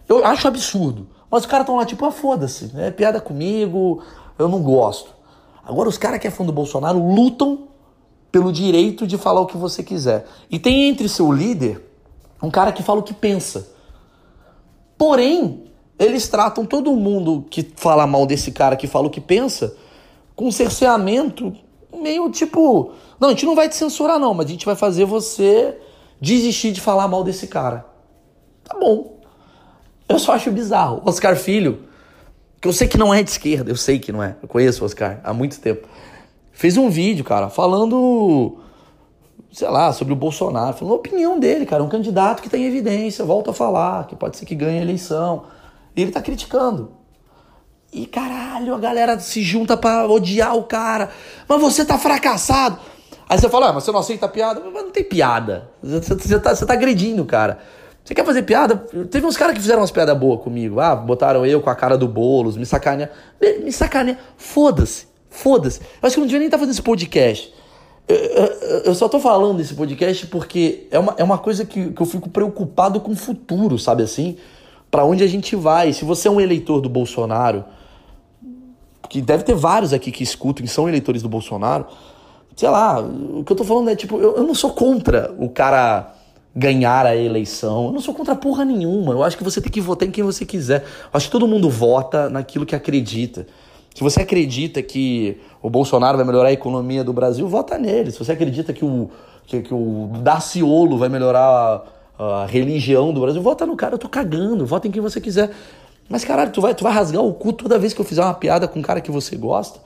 [0.08, 1.08] Eu acho absurdo.
[1.30, 4.02] Mas os caras estão lá, tipo, ah, foda-se, é piada comigo,
[4.38, 5.13] eu não gosto.
[5.63, 7.67] Agora, os caras que é fã do Bolsonaro lutam
[8.32, 10.26] pelo direito de falar o que você quiser.
[10.50, 11.86] E tem entre seu líder
[12.41, 13.69] um cara que fala o que pensa.
[14.97, 15.65] Porém,
[16.00, 19.76] eles tratam todo mundo que fala mal desse cara que fala o que pensa
[20.36, 21.56] com cerceamento
[21.95, 25.06] meio tipo, não, a gente não vai te censurar não, mas a gente vai fazer
[25.06, 25.77] você
[26.19, 27.86] desistir de falar mal desse cara.
[28.63, 29.19] Tá bom.
[30.08, 31.01] Eu só acho bizarro.
[31.06, 31.84] Oscar Filho,
[32.60, 34.36] que eu sei que não é de esquerda, eu sei que não é.
[34.41, 35.88] Eu conheço o Oscar há muito tempo.
[36.51, 38.60] Fez um vídeo, cara, falando
[39.51, 43.25] sei lá, sobre o Bolsonaro, falando a opinião dele, cara, um candidato que tem evidência,
[43.25, 45.43] volta a falar, que pode ser que ganhe a eleição.
[45.95, 46.91] E ele tá criticando.
[47.93, 51.10] E caralho, a galera se junta para odiar o cara.
[51.47, 52.80] Mas você tá fracassado.
[53.27, 54.62] Aí você fala, ah, mas você não aceita piada?
[54.73, 55.69] Mas não tem piada.
[55.84, 57.60] Você, você, tá, você tá agredindo o cara.
[58.04, 58.75] Você quer fazer piada?
[59.10, 60.80] Teve uns caras que fizeram umas piadas boas comigo.
[60.80, 63.12] Ah, botaram eu com a cara do Boulos, me sacaneia.
[63.63, 64.17] Me sacaneia.
[64.38, 65.08] Foda-se.
[65.30, 65.80] Foda-se.
[65.80, 67.54] Eu acho que eu não devia nem estar tá fazendo esse podcast.
[68.08, 71.91] Eu, eu, eu, só tô falando desse podcast porque é uma, é uma coisa que,
[71.91, 74.38] que eu fico preocupado com o futuro, sabe assim?
[74.91, 75.93] para onde a gente vai.
[75.93, 77.63] Se você é um eleitor do Bolsonaro,
[79.12, 81.86] que deve ter vários aqui que escutam e são eleitores do Bolsonaro,
[82.56, 85.50] sei lá, o que eu tô falando é tipo, eu, eu não sou contra o
[85.50, 86.13] cara
[86.56, 87.88] ganhar a eleição.
[87.88, 89.12] Eu não sou contra porra nenhuma.
[89.12, 90.84] Eu acho que você tem que votar em quem você quiser.
[90.84, 93.45] Eu acho que todo mundo vota naquilo que acredita.
[93.93, 98.12] Se você acredita que o Bolsonaro vai melhorar a economia do Brasil, vota nele.
[98.12, 99.10] Se você acredita que o,
[99.45, 101.84] que, que o Daciolo vai melhorar
[102.17, 105.52] a religião do Brasil, vota no cara, eu tô cagando, vota em quem você quiser.
[106.12, 108.34] Mas caralho, tu vai, tu vai rasgar o cu toda vez que eu fizer uma
[108.34, 109.80] piada com um cara que você gosta?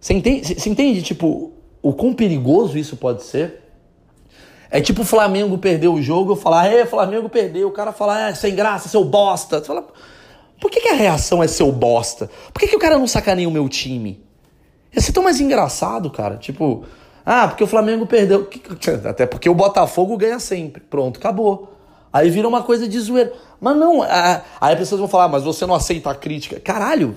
[0.00, 3.60] Você entende, você entende, tipo, o quão perigoso isso pode ser?
[4.70, 8.30] É tipo o Flamengo perder o jogo, eu falar, é, Flamengo perdeu, o cara falar,
[8.30, 9.58] é, sem graça, seu bosta.
[9.58, 9.84] Você fala,
[10.60, 12.30] por que, que a reação é seu bosta?
[12.52, 14.24] Por que, que o cara não sacaneia o meu time?
[14.94, 16.36] Ia ser tão mais engraçado, cara.
[16.36, 16.84] Tipo,
[17.26, 18.48] ah, porque o Flamengo perdeu.
[19.08, 20.80] Até porque o Botafogo ganha sempre.
[20.88, 21.79] Pronto, acabou.
[22.12, 23.32] Aí vira uma coisa de zoeira.
[23.60, 26.58] Mas não, aí as pessoas vão falar, mas você não aceita a crítica.
[26.58, 27.16] Caralho!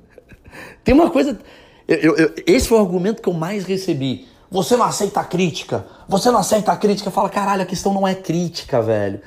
[0.82, 1.38] Tem uma coisa.
[1.86, 4.26] Eu, eu, esse foi o argumento que eu mais recebi.
[4.50, 5.86] Você não aceita a crítica.
[6.08, 7.10] Você não aceita a crítica.
[7.10, 9.20] Fala, caralho, a questão não é crítica, velho.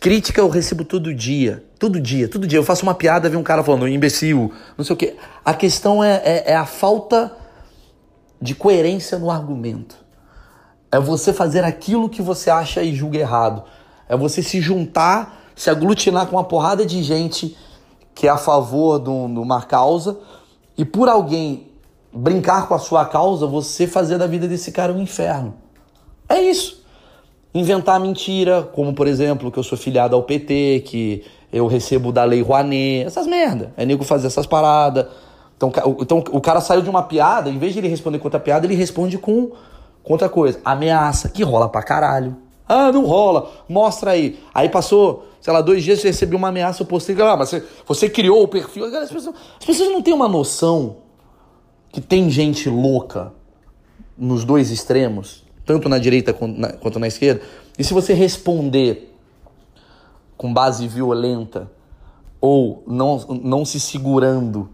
[0.00, 1.64] Crítica eu recebo todo dia.
[1.78, 2.58] Todo dia, todo dia.
[2.58, 5.16] Eu faço uma piada, vem um cara falando, imbecil, não sei o quê.
[5.44, 7.36] A questão é, é, é a falta
[8.40, 9.96] de coerência no argumento.
[10.90, 13.62] É você fazer aquilo que você acha e julga errado.
[14.08, 17.56] É você se juntar, se aglutinar com uma porrada de gente
[18.14, 20.18] que é a favor de uma causa
[20.76, 21.68] e por alguém
[22.12, 25.54] brincar com a sua causa, você fazer da vida desse cara um inferno.
[26.28, 26.82] É isso.
[27.54, 32.24] Inventar mentira, como por exemplo, que eu sou filiado ao PT, que eu recebo da
[32.24, 33.72] Lei Rouanet, essas merda.
[33.76, 35.06] É nego fazer essas paradas
[35.58, 38.38] então, então o cara saiu de uma piada, em vez de ele responder com outra
[38.38, 39.56] piada, ele responde com, com
[40.12, 40.60] outra coisa.
[40.64, 42.36] Ameaça, que rola pra caralho.
[42.68, 44.38] Ah, não rola, mostra aí.
[44.52, 47.64] Aí passou, sei lá, dois dias, você recebeu uma ameaça, eu postei, ah, mas você,
[47.86, 48.84] você criou o perfil.
[48.84, 50.96] As pessoas, as pessoas não têm uma noção
[51.90, 53.32] que tem gente louca
[54.16, 57.40] nos dois extremos, tanto na direita quanto na, quanto na esquerda.
[57.78, 59.14] E se você responder
[60.36, 61.70] com base violenta
[62.40, 64.68] ou não, não se segurando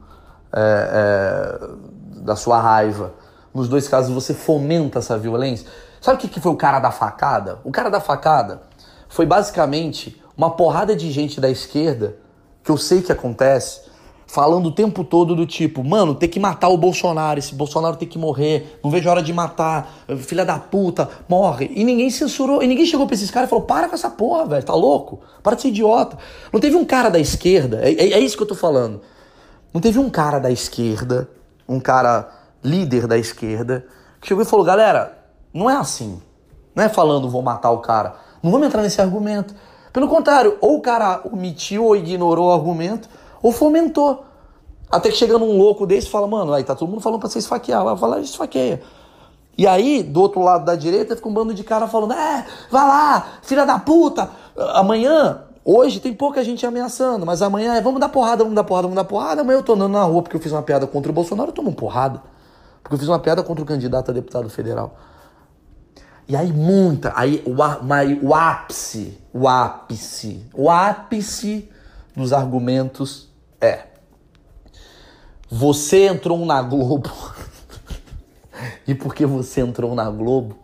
[0.53, 3.15] é, é, da sua raiva.
[3.55, 5.67] Nos dois casos você fomenta essa violência.
[6.01, 7.61] Sabe o que, que foi o cara da facada?
[7.65, 8.63] O cara da facada
[9.09, 12.17] foi basicamente uma porrada de gente da esquerda,
[12.65, 13.83] que eu sei que acontece,
[14.27, 18.09] falando o tempo todo do tipo, mano, tem que matar o Bolsonaro, esse Bolsonaro tem
[18.09, 21.71] que morrer, não vejo a hora de matar, filha da puta, morre.
[21.73, 24.47] E ninguém censurou, e ninguém chegou pra esses caras e falou, para com essa porra,
[24.47, 25.21] velho, tá louco?
[25.43, 26.19] Para de ser idiota.
[26.53, 29.01] Não teve um cara da esquerda, é, é, é isso que eu tô falando.
[29.73, 31.29] Não teve um cara da esquerda,
[31.69, 32.29] um cara
[32.65, 33.87] líder da esquerda,
[34.21, 35.19] que chegou e falou: galera,
[35.53, 36.21] não é assim.
[36.75, 38.17] Não é falando vou matar o cara.
[38.43, 39.55] Não vamos entrar nesse argumento.
[39.93, 43.09] Pelo contrário, ou o cara omitiu ou ignorou o argumento,
[43.41, 44.25] ou fomentou.
[44.91, 47.39] Até que chega num louco desse fala, mano, aí tá todo mundo falando pra você
[47.39, 47.85] esfaquear.
[47.85, 48.83] Vai falar, esfaqueia.
[49.57, 52.87] E aí, do outro lado da direita, fica um bando de cara falando, é, vai
[52.87, 54.29] lá, filha da puta.
[54.57, 58.83] Amanhã Hoje tem pouca gente ameaçando, mas amanhã é vamos dar porrada, vamos dar porrada,
[58.83, 59.41] vamos dar porrada.
[59.41, 61.55] Amanhã eu tô andando na rua porque eu fiz uma piada contra o Bolsonaro, eu
[61.55, 62.21] tomo porrada.
[62.85, 64.97] Porque eu fiz uma piada contra o candidato a deputado federal.
[66.29, 67.57] E aí muita, aí o,
[68.27, 71.69] o ápice, o ápice, o ápice
[72.15, 73.29] dos argumentos
[73.61, 73.87] é
[75.51, 77.11] você entrou na Globo.
[78.87, 80.59] e porque você entrou na Globo,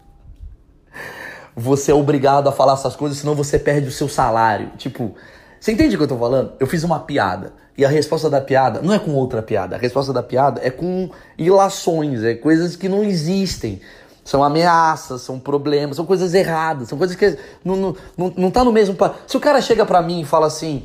[1.57, 4.71] você é obrigado a falar essas coisas, senão você perde o seu salário.
[4.77, 5.15] Tipo,
[5.61, 6.55] você entende o que eu tô falando?
[6.59, 7.53] Eu fiz uma piada.
[7.77, 9.77] E a resposta da piada não é com outra piada.
[9.77, 13.81] A resposta da piada é com ilações, é coisas que não existem.
[14.25, 18.65] São ameaças, são problemas, são coisas erradas, são coisas que não, não, não, não tá
[18.65, 18.97] no mesmo.
[19.27, 20.85] Se o cara chega pra mim e fala assim,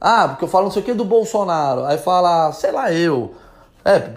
[0.00, 3.34] ah, porque eu falo não sei o que do Bolsonaro, aí fala, sei lá, eu.
[3.84, 4.10] É,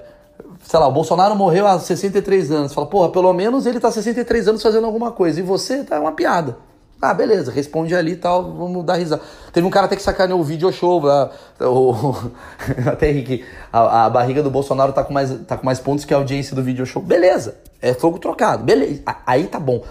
[0.63, 2.73] sei lá, o Bolsonaro morreu há 63 anos.
[2.73, 5.39] Fala, porra, pelo menos ele tá 63 anos fazendo alguma coisa.
[5.39, 6.57] E você tá uma piada.
[7.01, 9.21] Ah, beleza, responde ali e tal, vamos dar risada.
[9.53, 11.31] Teve um cara até que sacaneou o vídeo show, lá,
[11.61, 12.13] o,
[12.91, 16.13] até Henrique, a, a, barriga do Bolsonaro tá com, mais, tá com mais pontos que
[16.13, 17.01] a audiência do vídeo show.
[17.01, 19.81] Beleza, é fogo trocado, beleza, aí tá bom.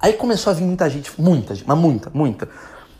[0.00, 2.48] Aí começou a vir muita gente, muita gente, mas muita, muita.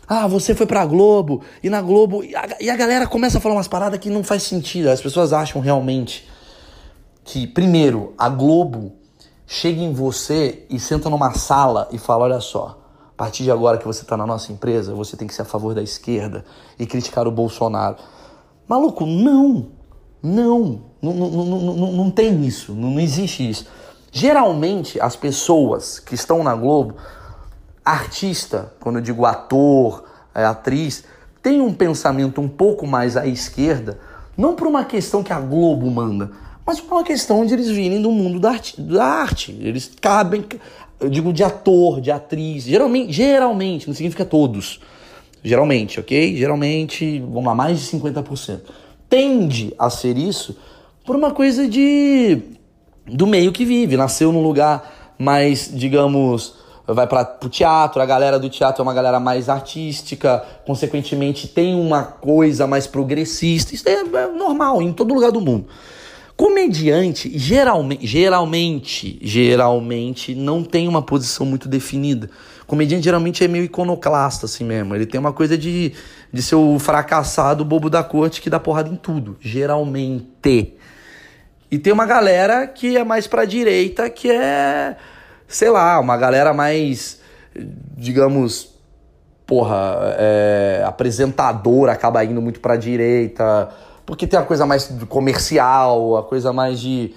[0.07, 3.41] Ah, você foi pra Globo, e na Globo, e a, e a galera começa a
[3.41, 4.89] falar umas paradas que não faz sentido.
[4.89, 6.29] As pessoas acham realmente
[7.23, 8.93] que, primeiro, a Globo
[9.47, 12.84] chega em você e senta numa sala e fala: olha só
[13.15, 15.45] a partir de agora que você está na nossa empresa, você tem que ser a
[15.45, 16.43] favor da esquerda
[16.77, 17.95] e criticar o Bolsonaro.
[18.67, 19.67] Maluco, não.
[20.21, 20.81] Não.
[21.01, 22.73] Não, não, não, não, tem isso.
[22.73, 23.67] Não, existe isso.
[24.11, 26.95] Geralmente, as pessoas que estão na Globo,
[27.85, 30.03] artista, quando eu digo ator,
[30.33, 31.05] é, atriz,
[31.41, 33.97] tem um pensamento um pouco mais à esquerda,
[34.35, 36.31] não por uma questão que a Globo manda,
[36.65, 38.81] mas por uma questão de eles virem do mundo da arte.
[38.81, 39.55] Da arte.
[39.61, 40.43] Eles cabem,
[40.99, 44.79] eu digo de ator, de atriz, geralmente, geralmente, não significa todos.
[45.43, 46.35] Geralmente, ok?
[46.35, 48.61] Geralmente, vamos lá, mais de 50%.
[49.07, 50.57] Tende a ser isso
[51.05, 52.41] por uma coisa de
[53.07, 56.55] do meio que vive, nasceu num lugar mais, digamos,
[56.87, 61.75] vai para o teatro, a galera do teatro é uma galera mais artística, consequentemente tem
[61.75, 63.73] uma coisa mais progressista.
[63.73, 65.67] Isso é normal em todo lugar do mundo.
[66.37, 72.29] Comediante, geralmente, geralmente, geralmente não tem uma posição muito definida.
[72.67, 74.93] Comediante geralmente é meio iconoclasta, assim mesmo.
[74.93, 75.93] Ele tem uma coisa de,
[76.33, 79.37] de ser o fracassado bobo da corte que dá porrada em tudo.
[79.39, 80.75] Geralmente.
[81.71, 84.97] E tem uma galera que é mais pra direita, que é,
[85.47, 87.21] sei lá, uma galera mais,
[87.95, 88.75] digamos,
[89.47, 93.69] porra, é, apresentadora, acaba indo muito pra direita
[94.05, 97.13] porque tem a coisa mais comercial, a coisa mais de,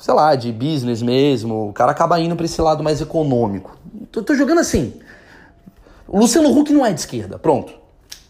[0.00, 1.68] sei lá, de business mesmo.
[1.68, 3.76] O cara acaba indo para esse lado mais econômico.
[4.10, 4.94] Tô, tô, jogando assim.
[6.08, 7.38] O Luciano Huck não é de esquerda.
[7.38, 7.72] Pronto.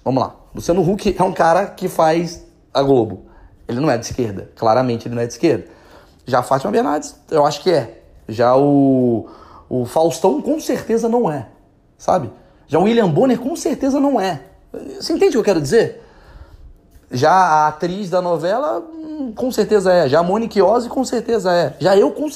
[0.05, 0.37] Vamos lá.
[0.55, 3.25] Luciano Huck é um cara que faz a Globo.
[3.67, 4.51] Ele não é de esquerda.
[4.55, 5.67] Claramente ele não é de esquerda.
[6.27, 8.03] Já a Fátima Bernardes, eu acho que é.
[8.29, 9.27] Já o,
[9.69, 11.49] o Faustão, com certeza não é.
[11.97, 12.31] Sabe?
[12.67, 14.43] Já o William Bonner, com certeza não é.
[14.99, 16.04] Você entende o que eu quero dizer?
[17.15, 20.09] Já a atriz da novela, hum, com certeza é.
[20.09, 21.77] Já a Monique Ozzy, com certeza é.
[21.79, 22.29] Já eu, com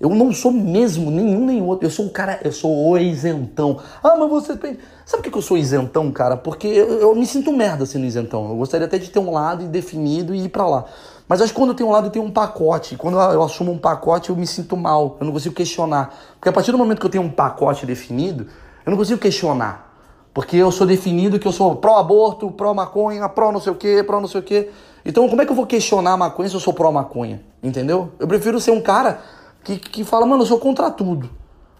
[0.00, 1.86] Eu não sou mesmo nenhum nem outro.
[1.86, 3.78] Eu sou um cara, eu sou o isentão.
[4.02, 4.78] Ah, mas você tem.
[5.04, 6.36] Sabe por que eu sou isentão, cara?
[6.36, 8.48] Porque eu, eu, me sinto merda sendo isentão.
[8.48, 10.84] Eu gostaria até de ter um lado definido e ir para lá.
[11.26, 12.96] Mas acho que quando eu tenho um lado, eu tenho um pacote.
[12.96, 15.16] Quando eu assumo um pacote, eu me sinto mal.
[15.20, 16.14] Eu não consigo questionar.
[16.34, 18.46] Porque a partir do momento que eu tenho um pacote definido,
[18.86, 19.89] eu não consigo questionar.
[20.32, 24.20] Porque eu sou definido que eu sou pró-aborto, pró-maconha, pró não sei o quê, pró
[24.20, 24.70] não sei o quê.
[25.04, 27.42] Então como é que eu vou questionar a maconha se eu sou pró-maconha?
[27.62, 28.12] Entendeu?
[28.18, 29.20] Eu prefiro ser um cara
[29.64, 31.28] que, que fala, mano, eu sou contra tudo.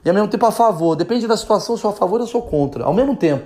[0.04, 0.96] E ao mesmo tempo a favor.
[0.96, 2.84] Depende da situação, eu sou a favor, eu sou contra.
[2.84, 3.44] Ao mesmo tempo.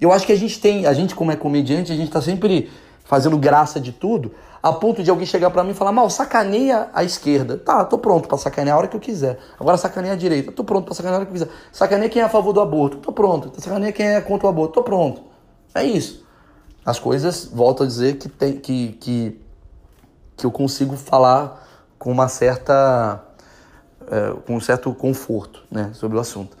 [0.00, 2.70] Eu acho que a gente tem, a gente como é comediante, a gente tá sempre
[3.04, 4.32] fazendo graça de tudo,
[4.68, 7.56] a ponto de alguém chegar para mim e falar, mal, sacaneia a esquerda.
[7.56, 9.38] Tá, tô pronto para sacanear a hora que eu quiser.
[9.60, 10.50] Agora sacaneia a direita.
[10.50, 11.48] Tô pronto para sacanear a hora que eu quiser.
[11.70, 12.96] Sacaneia quem é a favor do aborto.
[12.98, 13.52] Tô pronto.
[13.60, 14.74] Sacaneia quem é contra o aborto.
[14.74, 15.22] Tô pronto.
[15.74, 16.26] É isso.
[16.84, 19.40] As coisas, volto a dizer que tem que que,
[20.36, 21.64] que eu consigo falar
[21.98, 23.22] com uma certa
[24.08, 26.56] é, com um certo conforto, né, sobre o assunto.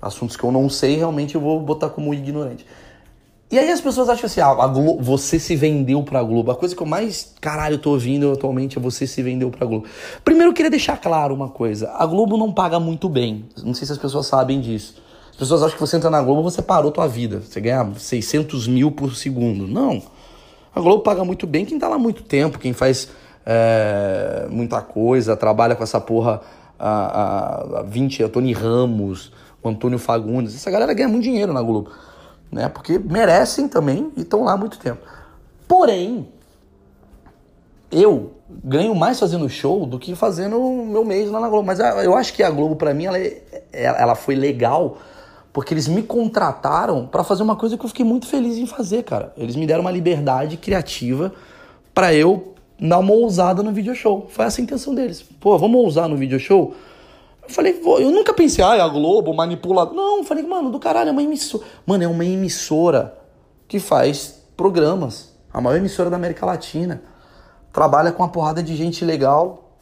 [0.00, 2.66] Assuntos que eu não sei, realmente eu vou botar como ignorante.
[3.50, 6.52] E aí as pessoas acham assim, ah, Globo, você se vendeu pra Globo.
[6.52, 9.86] A coisa que eu mais, caralho, tô ouvindo atualmente é você se vendeu pra Globo.
[10.24, 11.90] Primeiro eu queria deixar claro uma coisa.
[11.96, 13.44] A Globo não paga muito bem.
[13.64, 15.02] Não sei se as pessoas sabem disso.
[15.32, 17.40] As pessoas acham que você entra na Globo, você parou tua vida.
[17.40, 19.66] Você ganha 600 mil por segundo.
[19.66, 20.00] Não.
[20.72, 23.08] A Globo paga muito bem quem tá lá muito tempo, quem faz
[23.44, 26.40] é, muita coisa, trabalha com essa porra
[26.78, 28.32] há, há 20 anos.
[28.32, 30.54] Tony Ramos, o Antônio Fagundes.
[30.54, 31.90] Essa galera ganha muito dinheiro na Globo
[32.50, 32.68] né?
[32.68, 35.00] Porque merecem também e estão lá há muito tempo.
[35.68, 36.28] Porém,
[37.90, 41.66] eu ganho mais fazendo show do que fazendo meu mês lá na Globo.
[41.66, 43.40] Mas eu acho que a Globo, para mim, ela, é,
[43.72, 44.98] ela foi legal
[45.52, 49.02] porque eles me contrataram para fazer uma coisa que eu fiquei muito feliz em fazer,
[49.02, 49.32] cara.
[49.36, 51.32] Eles me deram uma liberdade criativa
[51.92, 54.26] para eu dar uma ousada no video show.
[54.30, 55.22] Foi essa a intenção deles.
[55.40, 56.74] Pô, vamos ousar no video show?
[57.50, 59.92] Eu falei, eu nunca pensei, ah, é a Globo, manipulado.
[59.92, 61.64] Não, eu falei, mano, do caralho, é uma emissora.
[61.84, 63.18] Mano, é uma emissora
[63.66, 65.34] que faz programas.
[65.52, 67.02] A maior emissora da América Latina.
[67.72, 69.74] Trabalha com uma porrada de gente legal.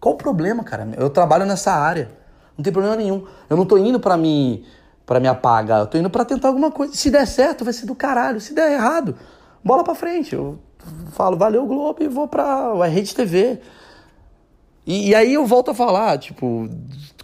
[0.00, 0.88] Qual o problema, cara?
[0.96, 2.10] Eu trabalho nessa área.
[2.56, 3.26] Não tem problema nenhum.
[3.50, 4.64] Eu não tô indo para me
[5.04, 5.80] para me apagar.
[5.80, 6.94] Eu tô indo para tentar alguma coisa.
[6.94, 8.40] Se der certo, vai ser do caralho.
[8.40, 9.14] Se der errado,
[9.62, 10.34] bola para frente.
[10.34, 10.58] Eu
[11.12, 13.60] falo, valeu Globo e vou pra Rede TV.
[14.90, 16.68] E, e, aí eu volto a falar, tipo,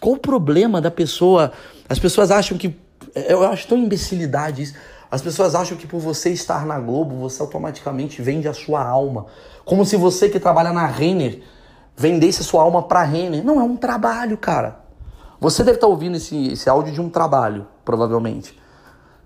[0.01, 1.51] qual o problema da pessoa?
[1.89, 2.73] As pessoas acham que.
[3.13, 4.75] Eu acho tão imbecilidade isso.
[5.11, 9.27] As pessoas acham que por você estar na Globo, você automaticamente vende a sua alma.
[9.65, 11.43] Como se você que trabalha na Renner
[11.97, 13.45] vendesse a sua alma pra Renner.
[13.45, 14.79] Não, é um trabalho, cara.
[15.41, 18.57] Você deve estar ouvindo esse, esse áudio de um trabalho, provavelmente.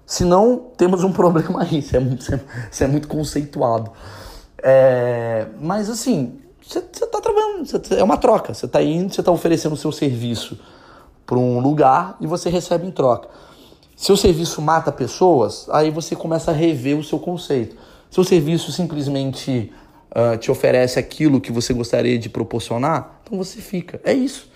[0.06, 1.80] Se não, temos um problema aí.
[1.80, 2.00] Isso é,
[2.70, 3.92] isso é, muito conceituado.
[4.62, 8.54] É, mas assim, você está trabalhando, cê, é uma troca.
[8.54, 10.58] Você está indo, você está oferecendo o seu serviço
[11.26, 13.28] para um lugar e você recebe em troca.
[13.96, 17.76] Seu serviço mata pessoas, aí você começa a rever o seu conceito.
[18.10, 19.72] Seu serviço simplesmente
[20.10, 24.00] uh, te oferece aquilo que você gostaria de proporcionar, então você fica.
[24.02, 24.50] É isso.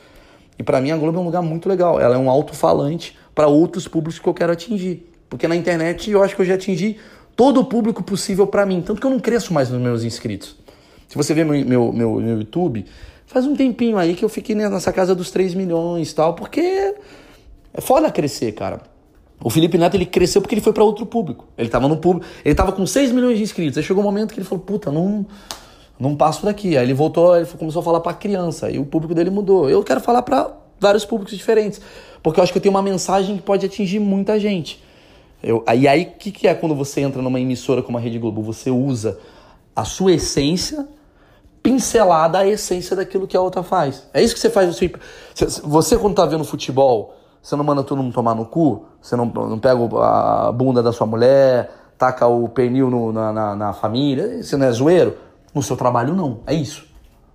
[0.59, 2.01] E para mim a Globo é um lugar muito legal.
[2.01, 5.11] Ela é um alto-falante para outros públicos que eu quero atingir.
[5.29, 6.99] Porque na internet eu acho que eu já atingi
[7.37, 8.81] todo o público possível para mim.
[8.81, 10.57] Tanto que eu não cresço mais nos meus inscritos.
[11.15, 12.85] Se você vê meu, meu, meu, meu YouTube,
[13.25, 16.93] faz um tempinho aí que eu fiquei nessa casa dos 3 milhões e tal, porque
[17.73, 18.81] é foda crescer, cara.
[19.41, 21.47] O Felipe Neto ele cresceu porque ele foi para outro público.
[21.57, 23.79] Ele tava no público, ele tava com 6 milhões de inscritos.
[23.79, 25.25] Aí chegou um momento que ele falou: "Puta, não
[25.97, 26.77] não passo daqui".
[26.77, 29.71] Aí ele voltou, ele começou a falar para criança, e o público dele mudou.
[29.71, 30.51] Eu quero falar para
[30.81, 31.81] vários públicos diferentes,
[32.25, 34.83] porque eu acho que eu tenho uma mensagem que pode atingir muita gente.
[35.41, 38.43] Eu, aí, o que, que é quando você entra numa emissora como a Rede Globo?
[38.43, 39.17] Você usa
[39.77, 40.89] a sua essência
[41.65, 44.07] pincelada a essência daquilo que a outra faz.
[44.12, 44.79] É isso que você faz.
[45.65, 48.85] Você, quando tá vendo futebol, você não manda todo mundo tomar no cu?
[49.01, 53.57] Você não, não pega a bunda da sua mulher, taca o pernil no, na, na,
[53.57, 54.43] na, família?
[54.43, 55.17] Você não é zoeiro?
[55.55, 56.41] No seu trabalho, não.
[56.47, 56.87] É isso.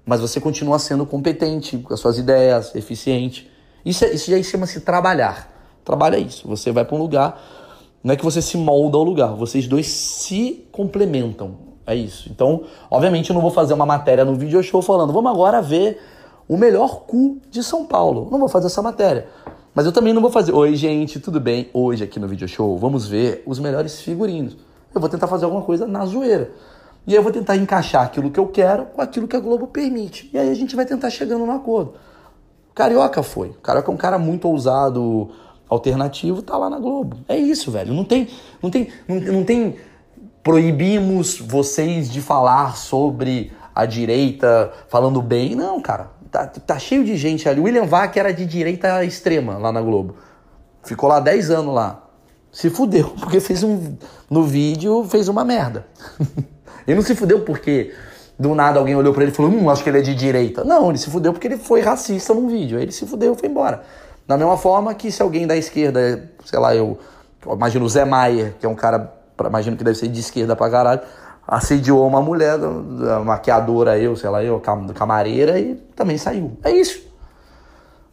[0.06, 3.52] Mas você continua sendo competente com as suas ideias, eficiente.
[3.84, 5.50] Isso, é, isso já chama-se trabalhar.
[5.84, 6.48] Trabalho é isso.
[6.48, 7.42] Você vai para um lugar
[8.04, 11.69] não é que você se molda ao lugar, vocês dois se complementam.
[11.90, 12.30] É isso.
[12.30, 16.00] Então, obviamente, eu não vou fazer uma matéria no video show falando, vamos agora ver
[16.48, 18.28] o melhor cu de São Paulo.
[18.30, 19.28] Não vou fazer essa matéria.
[19.74, 21.68] Mas eu também não vou fazer, oi gente, tudo bem?
[21.74, 24.56] Hoje aqui no video show vamos ver os melhores figurinos.
[24.94, 26.52] Eu vou tentar fazer alguma coisa na zoeira.
[27.08, 29.66] E aí eu vou tentar encaixar aquilo que eu quero com aquilo que a Globo
[29.66, 30.30] permite.
[30.32, 31.96] E aí a gente vai tentar chegando no acordo.
[32.76, 33.50] Carioca foi.
[33.64, 35.32] Carioca é um cara muito ousado,
[35.68, 37.18] alternativo tá lá na Globo.
[37.28, 37.96] É isso, velho.
[37.96, 38.28] Não tem,
[38.62, 39.76] não tem, não, não tem
[40.50, 45.54] proibimos vocês de falar sobre a direita falando bem.
[45.54, 46.08] Não, cara.
[46.32, 47.62] Tá, tá cheio de gente ali.
[47.62, 50.16] William Vac era de direita extrema lá na Globo.
[50.82, 52.02] Ficou lá 10 anos lá.
[52.52, 53.96] Se fudeu, porque fez um.
[54.28, 55.86] No vídeo fez uma merda.
[56.88, 57.94] ele não se fudeu porque
[58.40, 60.64] do nada alguém olhou para ele e falou: Hum, acho que ele é de direita.
[60.64, 62.76] Não, ele se fudeu porque ele foi racista num vídeo.
[62.76, 63.84] Aí ele se fudeu e foi embora.
[64.28, 66.98] Da mesma forma que se alguém da esquerda, sei lá, eu,
[67.54, 70.70] imagino o Zé Maier, que é um cara, imagino que deve ser de esquerda pra
[70.70, 71.02] caralho,
[71.48, 72.58] assediou uma mulher,
[73.26, 74.62] maquiadora eu, sei lá, eu,
[74.94, 76.58] camareira, e também saiu.
[76.64, 77.02] É isso.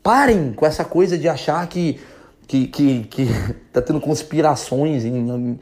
[0.03, 2.01] Parem com essa coisa de achar que,
[2.47, 3.27] que, que, que
[3.72, 5.05] tá tendo conspirações.
[5.05, 5.59] Em,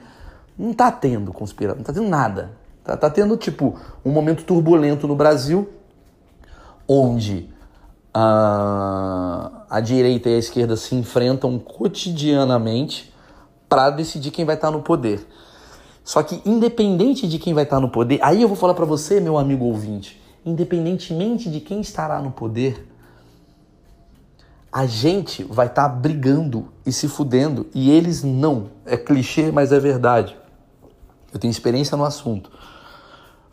[0.57, 2.53] não tá tendo conspiração, não tá tendo nada.
[2.85, 5.69] Tá, tá tendo, tipo, um momento turbulento no Brasil,
[6.87, 7.49] onde
[8.13, 13.13] a, a direita e a esquerda se enfrentam cotidianamente
[13.69, 15.27] para decidir quem vai estar tá no poder.
[16.05, 19.19] Só que independente de quem vai estar no poder, aí eu vou falar para você,
[19.21, 22.87] meu amigo ouvinte, independentemente de quem estará no poder,
[24.71, 28.67] a gente vai estar brigando e se fudendo e eles não.
[28.85, 30.37] É clichê, mas é verdade.
[31.33, 32.51] Eu tenho experiência no assunto.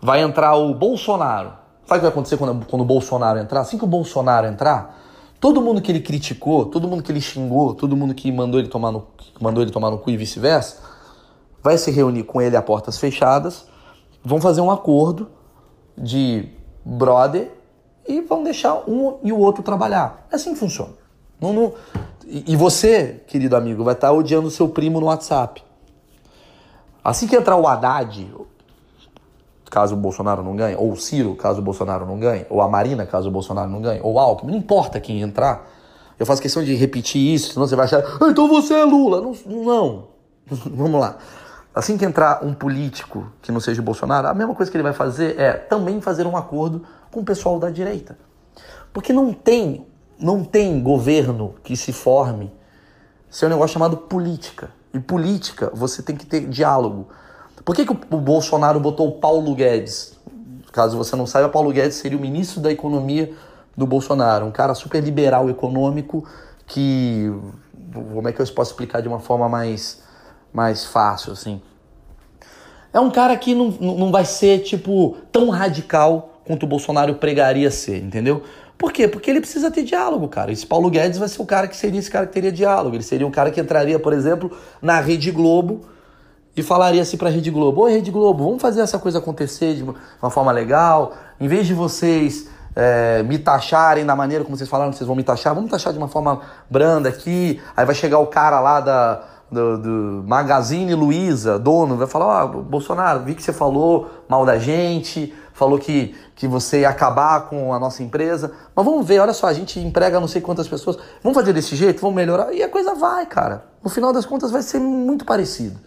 [0.01, 1.53] Vai entrar o Bolsonaro.
[1.85, 3.61] Sabe o que vai acontecer quando, quando o Bolsonaro entrar?
[3.61, 4.99] Assim que o Bolsonaro entrar,
[5.39, 8.69] todo mundo que ele criticou, todo mundo que ele xingou, todo mundo que mandou ele
[8.69, 9.07] tomar no,
[9.39, 10.90] mandou ele tomar no cu e vice-versa,
[11.63, 13.65] vai se reunir com ele a portas fechadas,
[14.23, 15.29] vão fazer um acordo
[15.97, 16.49] de
[16.83, 17.51] brother
[18.07, 20.27] e vão deixar um e o outro trabalhar.
[20.31, 20.93] É assim que funciona.
[21.39, 21.73] Não, não...
[22.25, 25.63] E você, querido amigo, vai estar odiando seu primo no WhatsApp.
[27.03, 28.31] Assim que entrar o Haddad,
[29.69, 32.67] caso o Bolsonaro não ganhe, ou o Ciro, caso o Bolsonaro não ganhe, ou a
[32.67, 35.67] Marina, caso o Bolsonaro não ganhe, ou o Alckmin, não importa quem entrar.
[36.19, 39.21] Eu faço questão de repetir isso, senão você vai achar, ah, então você é Lula.
[39.21, 40.07] Não, não.
[40.75, 41.17] Vamos lá.
[41.73, 44.83] Assim que entrar um político que não seja o Bolsonaro, a mesma coisa que ele
[44.83, 48.17] vai fazer é também fazer um acordo com o pessoal da direita.
[48.91, 49.87] Porque não tem,
[50.19, 52.51] não tem governo que se forme
[53.29, 54.69] sem um negócio chamado política.
[54.93, 57.07] E política, você tem que ter diálogo.
[57.63, 60.19] Por que, que o Bolsonaro botou o Paulo Guedes?
[60.73, 63.33] Caso você não saiba, Paulo Guedes seria o ministro da Economia
[63.75, 66.27] do Bolsonaro, um cara super liberal econômico
[66.67, 67.33] que
[67.93, 70.01] como é que eu posso explicar de uma forma mais
[70.53, 71.61] mais fácil assim?
[72.93, 77.71] É um cara que não, não vai ser tipo tão radical quanto o Bolsonaro pregaria
[77.71, 78.43] ser, entendeu?
[78.77, 79.07] Por quê?
[79.07, 80.51] Porque ele precisa ter diálogo, cara.
[80.51, 82.95] Esse Paulo Guedes vai ser o cara que seria esse cara que teria diálogo.
[82.95, 85.81] Ele seria um cara que entraria, por exemplo, na Rede Globo
[86.57, 89.75] e falaria assim para a Rede Globo: Oi, Rede Globo, vamos fazer essa coisa acontecer
[89.75, 91.13] de uma forma legal.
[91.39, 95.23] Em vez de vocês é, me taxarem da maneira como vocês falaram, vocês vão me
[95.23, 97.61] taxar, vamos taxar de uma forma branda aqui.
[97.77, 102.47] Aí vai chegar o cara lá da, do, do Magazine Luiza, dono, vai falar: Ó,
[102.47, 107.73] Bolsonaro, vi que você falou mal da gente, falou que, que você ia acabar com
[107.73, 108.53] a nossa empresa.
[108.73, 110.97] Mas vamos ver, olha só, a gente emprega não sei quantas pessoas.
[111.21, 112.53] Vamos fazer desse jeito, vamos melhorar.
[112.53, 113.65] E a coisa vai, cara.
[113.83, 115.77] No final das contas vai ser muito parecido.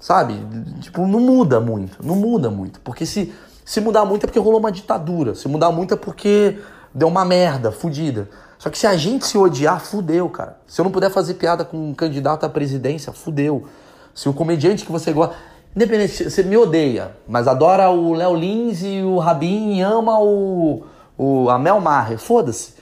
[0.00, 0.34] Sabe?
[0.80, 2.04] Tipo, não muda muito.
[2.04, 2.80] Não muda muito.
[2.80, 3.32] Porque se,
[3.64, 5.34] se mudar muito é porque rolou uma ditadura.
[5.34, 6.58] Se mudar muito é porque
[6.92, 8.28] deu uma merda, fudida.
[8.62, 10.56] Só que se a gente se odiar, fudeu, cara.
[10.68, 13.66] Se eu não puder fazer piada com um candidato à presidência, fudeu.
[14.14, 15.34] Se o comediante que você gosta.
[15.74, 20.84] Independente, você me odeia, mas adora o Léo Lins e o Rabin e ama o,
[21.18, 21.82] o a Mel.
[22.18, 22.74] Foda-se.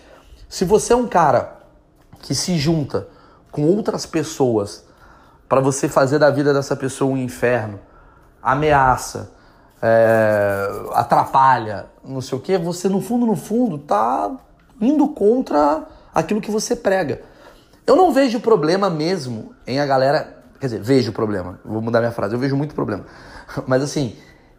[0.51, 1.61] Se você é um cara
[2.20, 3.09] que se junta
[3.51, 4.85] com outras pessoas
[5.49, 7.81] para você fazer da vida dessa pessoa um inferno,
[8.43, 9.33] ameaça,
[9.81, 14.31] é, atrapalha, não sei o que, você no fundo, no fundo, tá
[14.81, 17.22] indo contra aquilo que você prega.
[17.87, 20.43] Eu não vejo problema mesmo em a galera.
[20.61, 21.59] Quer dizer, vejo problema.
[21.64, 22.35] Vou mudar minha frase.
[22.35, 23.05] Eu vejo muito problema.
[23.66, 24.16] Mas assim,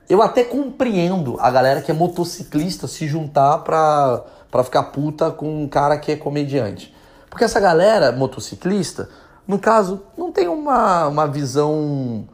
[0.09, 5.63] eu até compreendo a galera que é motociclista se juntar pra, pra ficar puta com
[5.63, 6.93] um cara que é comediante.
[7.29, 9.07] Porque essa galera motociclista
[9.47, 12.27] no caso, não tem uma, uma visão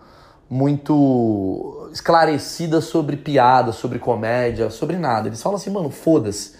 [0.50, 5.28] muito esclarecida sobre piada, sobre comédia, sobre nada.
[5.28, 6.54] Eles falam assim, mano, foda-se.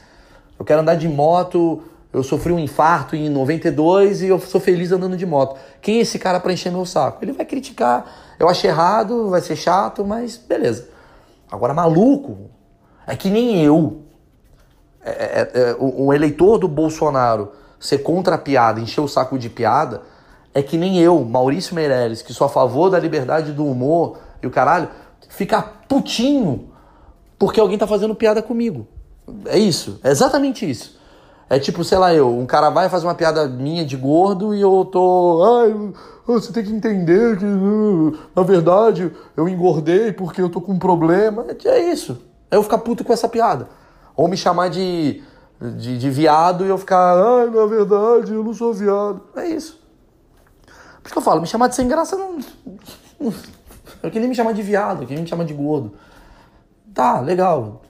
[0.58, 4.92] Eu quero andar de moto, eu sofri um infarto em 92 e eu sou feliz
[4.92, 5.58] andando de moto.
[5.82, 7.24] Quem é esse cara para encher meu saco?
[7.24, 8.06] Ele vai criticar.
[8.40, 10.90] Eu acho errado, vai ser chato, mas beleza.
[11.52, 12.50] Agora, maluco,
[13.06, 14.02] é que nem eu.
[15.02, 19.50] É, é, é, um eleitor do Bolsonaro ser contra a piada, encher o saco de
[19.50, 20.02] piada
[20.58, 24.48] é que nem eu, Maurício Meirelles, que sou a favor da liberdade do humor e
[24.48, 24.90] o caralho,
[25.30, 26.72] ficar putinho
[27.38, 28.88] porque alguém tá fazendo piada comigo.
[29.46, 30.98] É isso, é exatamente isso.
[31.50, 34.60] É tipo, sei lá, eu, um cara vai fazer uma piada minha de gordo e
[34.60, 35.44] eu tô.
[35.62, 35.94] Ai,
[36.26, 37.46] você tem que entender que,
[38.36, 41.46] na verdade, eu engordei porque eu tô com um problema.
[41.66, 42.22] É isso.
[42.52, 43.70] É eu ficar puto com essa piada.
[44.16, 45.24] Ou me chamar de,
[45.62, 49.22] de, de viado e eu ficar, ai, na verdade, eu não sou viado.
[49.36, 49.80] É isso.
[51.02, 52.40] Por isso que eu falo, me chamar de sem graça não.
[54.04, 55.94] Eu queria me chamar de viado, eu queria me chamar de gordo.
[56.94, 57.82] Tá, legal.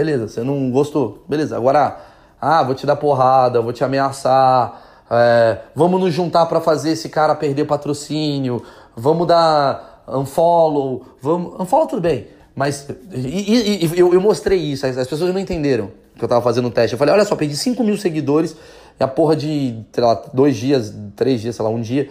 [0.00, 1.22] Beleza, você não gostou.
[1.28, 2.00] Beleza, agora,
[2.40, 4.80] ah, vou te dar porrada, vou te ameaçar.
[5.10, 8.62] É, vamos nos juntar para fazer esse cara perder patrocínio.
[8.96, 11.04] Vamos dar unfollow.
[11.20, 11.60] Vamos.
[11.60, 12.28] Unfollow tudo bem.
[12.56, 12.88] Mas.
[13.12, 16.68] E, e, eu, eu, mostrei isso, as, as pessoas não entenderam que eu tava fazendo
[16.68, 16.94] um teste.
[16.94, 18.56] Eu falei, olha só, perdi 5 mil seguidores
[18.98, 22.08] e a porra de, sei lá, dois dias, três dias, sei lá, um dia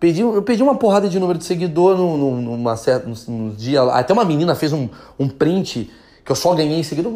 [0.00, 3.54] Perdi, eu perdi uma porrada de número de seguidor no, no, numa certa, no, no
[3.54, 3.82] dia.
[3.82, 5.90] Até uma menina fez um, um print
[6.24, 7.12] que eu só ganhei seguidor.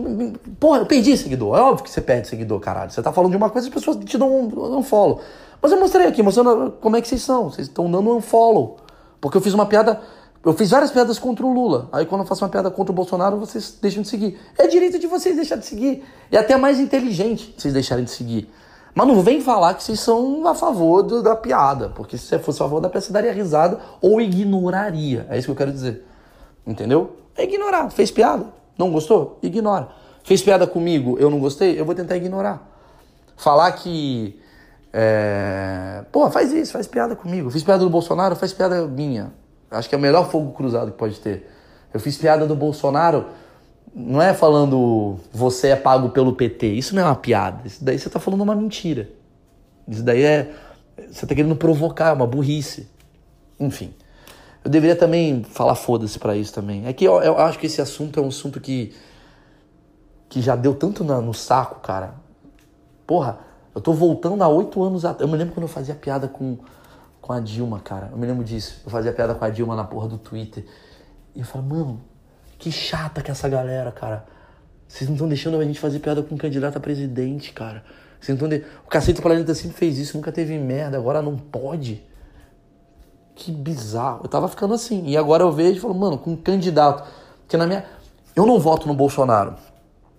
[0.58, 1.56] Porra, eu perdi seguidor.
[1.56, 2.90] É óbvio que você perde seguidor, caralho.
[2.90, 5.20] Você tá falando de uma coisa e as pessoas te dão um, um follow.
[5.60, 7.50] Mas eu mostrei aqui, mostrando como é que vocês são.
[7.50, 8.76] Vocês estão dando um follow.
[9.20, 10.00] Porque eu fiz uma piada.
[10.44, 11.88] Eu fiz várias piadas contra o Lula.
[11.90, 14.38] Aí quando eu faço uma piada contra o Bolsonaro, vocês deixam de seguir.
[14.58, 16.04] É direito de vocês deixar de seguir.
[16.30, 18.50] É até mais inteligente vocês deixarem de seguir.
[18.94, 22.38] Mas não vem falar que vocês são a favor do, da piada, porque se você
[22.38, 25.26] fosse a favor da piada, você daria risada ou ignoraria.
[25.28, 26.06] É isso que eu quero dizer.
[26.64, 27.16] Entendeu?
[27.36, 27.90] É ignorar.
[27.90, 28.46] Fez piada?
[28.78, 29.38] Não gostou?
[29.42, 29.88] Ignora.
[30.22, 31.16] Fez piada comigo?
[31.18, 31.78] Eu não gostei?
[31.78, 32.66] Eu vou tentar ignorar.
[33.36, 34.40] Falar que.
[34.92, 36.04] É...
[36.10, 37.50] Pô, faz isso, faz piada comigo.
[37.50, 39.32] Fiz piada do Bolsonaro, faz piada minha.
[39.70, 41.50] Acho que é o melhor fogo cruzado que pode ter.
[41.92, 43.26] Eu fiz piada do Bolsonaro,
[43.94, 46.66] não é falando você é pago pelo PT.
[46.68, 47.60] Isso não é uma piada.
[47.64, 49.08] Isso daí você está falando uma mentira.
[49.86, 50.52] Isso daí é.
[51.10, 52.88] Você está querendo provocar, uma burrice.
[53.58, 53.92] Enfim.
[54.64, 56.86] Eu deveria também falar foda-se pra isso também.
[56.86, 58.94] É que eu, eu, acho que esse assunto é um assunto que.
[60.28, 62.14] que já deu tanto na, no saco, cara.
[63.06, 63.40] Porra,
[63.74, 65.20] eu tô voltando há oito anos atrás.
[65.20, 66.56] Eu me lembro quando eu fazia piada com,
[67.20, 68.08] com a Dilma, cara.
[68.10, 68.80] Eu me lembro disso.
[68.84, 70.64] Eu fazia piada com a Dilma na porra do Twitter.
[71.34, 72.00] E eu falei, mano,
[72.58, 74.24] que chata que é essa galera, cara.
[74.88, 77.84] Vocês não estão deixando a gente fazer piada com um candidato a presidente, cara.
[78.20, 78.64] Vocês não de...
[78.86, 82.02] O Cacete Planeta sempre fez isso, nunca teve merda, agora não pode.
[83.34, 84.20] Que bizarro.
[84.22, 85.04] Eu tava ficando assim.
[85.06, 87.04] E agora eu vejo e falo, mano, com um candidato.
[87.42, 87.84] Porque na minha.
[88.34, 89.54] Eu não voto no Bolsonaro.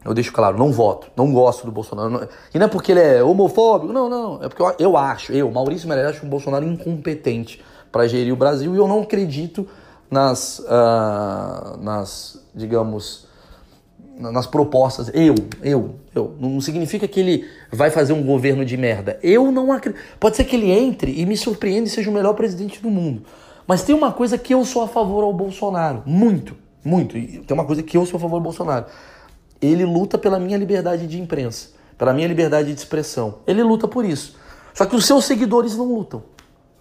[0.04, 1.08] Eu deixo claro, não voto.
[1.16, 2.30] Não gosto do Bolsonaro.
[2.54, 3.92] E não é porque ele é homofóbico.
[3.92, 4.44] Não, não.
[4.44, 8.36] É porque eu, eu acho, eu, Maurício Meirelles, acho um Bolsonaro incompetente para gerir o
[8.36, 8.76] Brasil.
[8.76, 9.68] E eu não acredito
[10.10, 10.60] nas.
[10.60, 13.26] Uh, nas, digamos.
[14.18, 15.12] Nas propostas.
[15.14, 16.36] Eu, eu, eu.
[16.40, 19.20] Não significa que ele vai fazer um governo de merda.
[19.22, 20.02] Eu não acredito.
[20.20, 23.24] Pode ser que ele entre e me surpreenda e seja o melhor presidente do mundo.
[23.68, 26.04] Mas tem uma coisa que eu sou a favor ao Bolsonaro.
[26.06, 27.18] Muito, muito.
[27.18, 28.86] E tem uma coisa que eu sou a favor ao Bolsonaro.
[29.62, 33.40] Ele luta pela minha liberdade de imprensa, pela minha liberdade de expressão.
[33.48, 34.38] Ele luta por isso.
[34.74, 36.24] Só que os seus seguidores não lutam.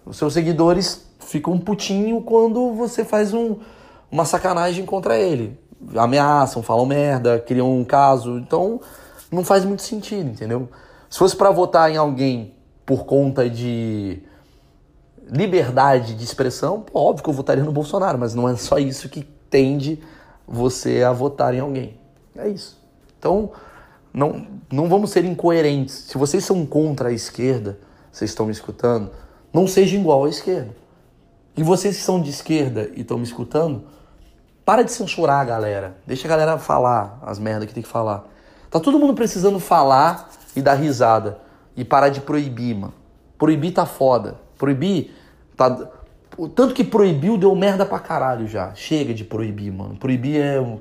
[0.05, 3.57] Os seus seguidores ficam putinho quando você faz um,
[4.11, 5.57] uma sacanagem contra ele.
[5.95, 8.37] Ameaçam, falam merda, criam um caso.
[8.37, 8.79] Então,
[9.31, 10.69] não faz muito sentido, entendeu?
[11.09, 12.53] Se fosse para votar em alguém
[12.85, 14.21] por conta de
[15.27, 19.09] liberdade de expressão, pô, óbvio que eu votaria no Bolsonaro, mas não é só isso
[19.09, 20.01] que tende
[20.47, 21.97] você a votar em alguém.
[22.35, 22.79] É isso.
[23.17, 23.51] Então,
[24.13, 25.95] não, não vamos ser incoerentes.
[26.07, 27.79] Se vocês são contra a esquerda,
[28.11, 29.11] vocês estão me escutando,
[29.51, 30.75] não sejam igual à esquerda.
[31.57, 33.83] E vocês que são de esquerda e estão me escutando,
[34.65, 35.95] para de censurar a galera.
[36.07, 38.25] Deixa a galera falar as merdas que tem que falar.
[38.69, 41.39] Tá todo mundo precisando falar e dar risada.
[41.77, 42.93] E parar de proibir, mano.
[43.37, 44.39] Proibir tá foda.
[44.57, 45.13] Proibir
[45.55, 45.89] tá.
[46.37, 48.73] O tanto que proibiu deu merda pra caralho já.
[48.73, 49.95] Chega de proibir, mano.
[49.97, 50.79] Proibir é.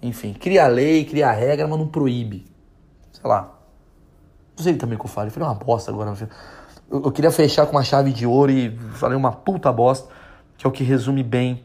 [0.00, 2.46] Enfim, cria lei, cria regra, mas não proíbe.
[3.12, 3.58] Sei lá.
[4.56, 5.30] Não sei também o que eu falei.
[5.30, 6.14] Falei uma bosta agora.
[6.90, 10.08] Eu, eu queria fechar com uma chave de ouro e falei uma puta bosta,
[10.56, 11.64] que é o que resume bem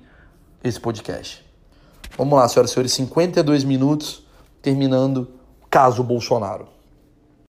[0.63, 1.52] esse podcast.
[2.17, 4.23] Vamos lá, senhoras e senhores, 52 minutos,
[4.61, 5.27] terminando
[5.69, 6.72] caso Bolsonaro.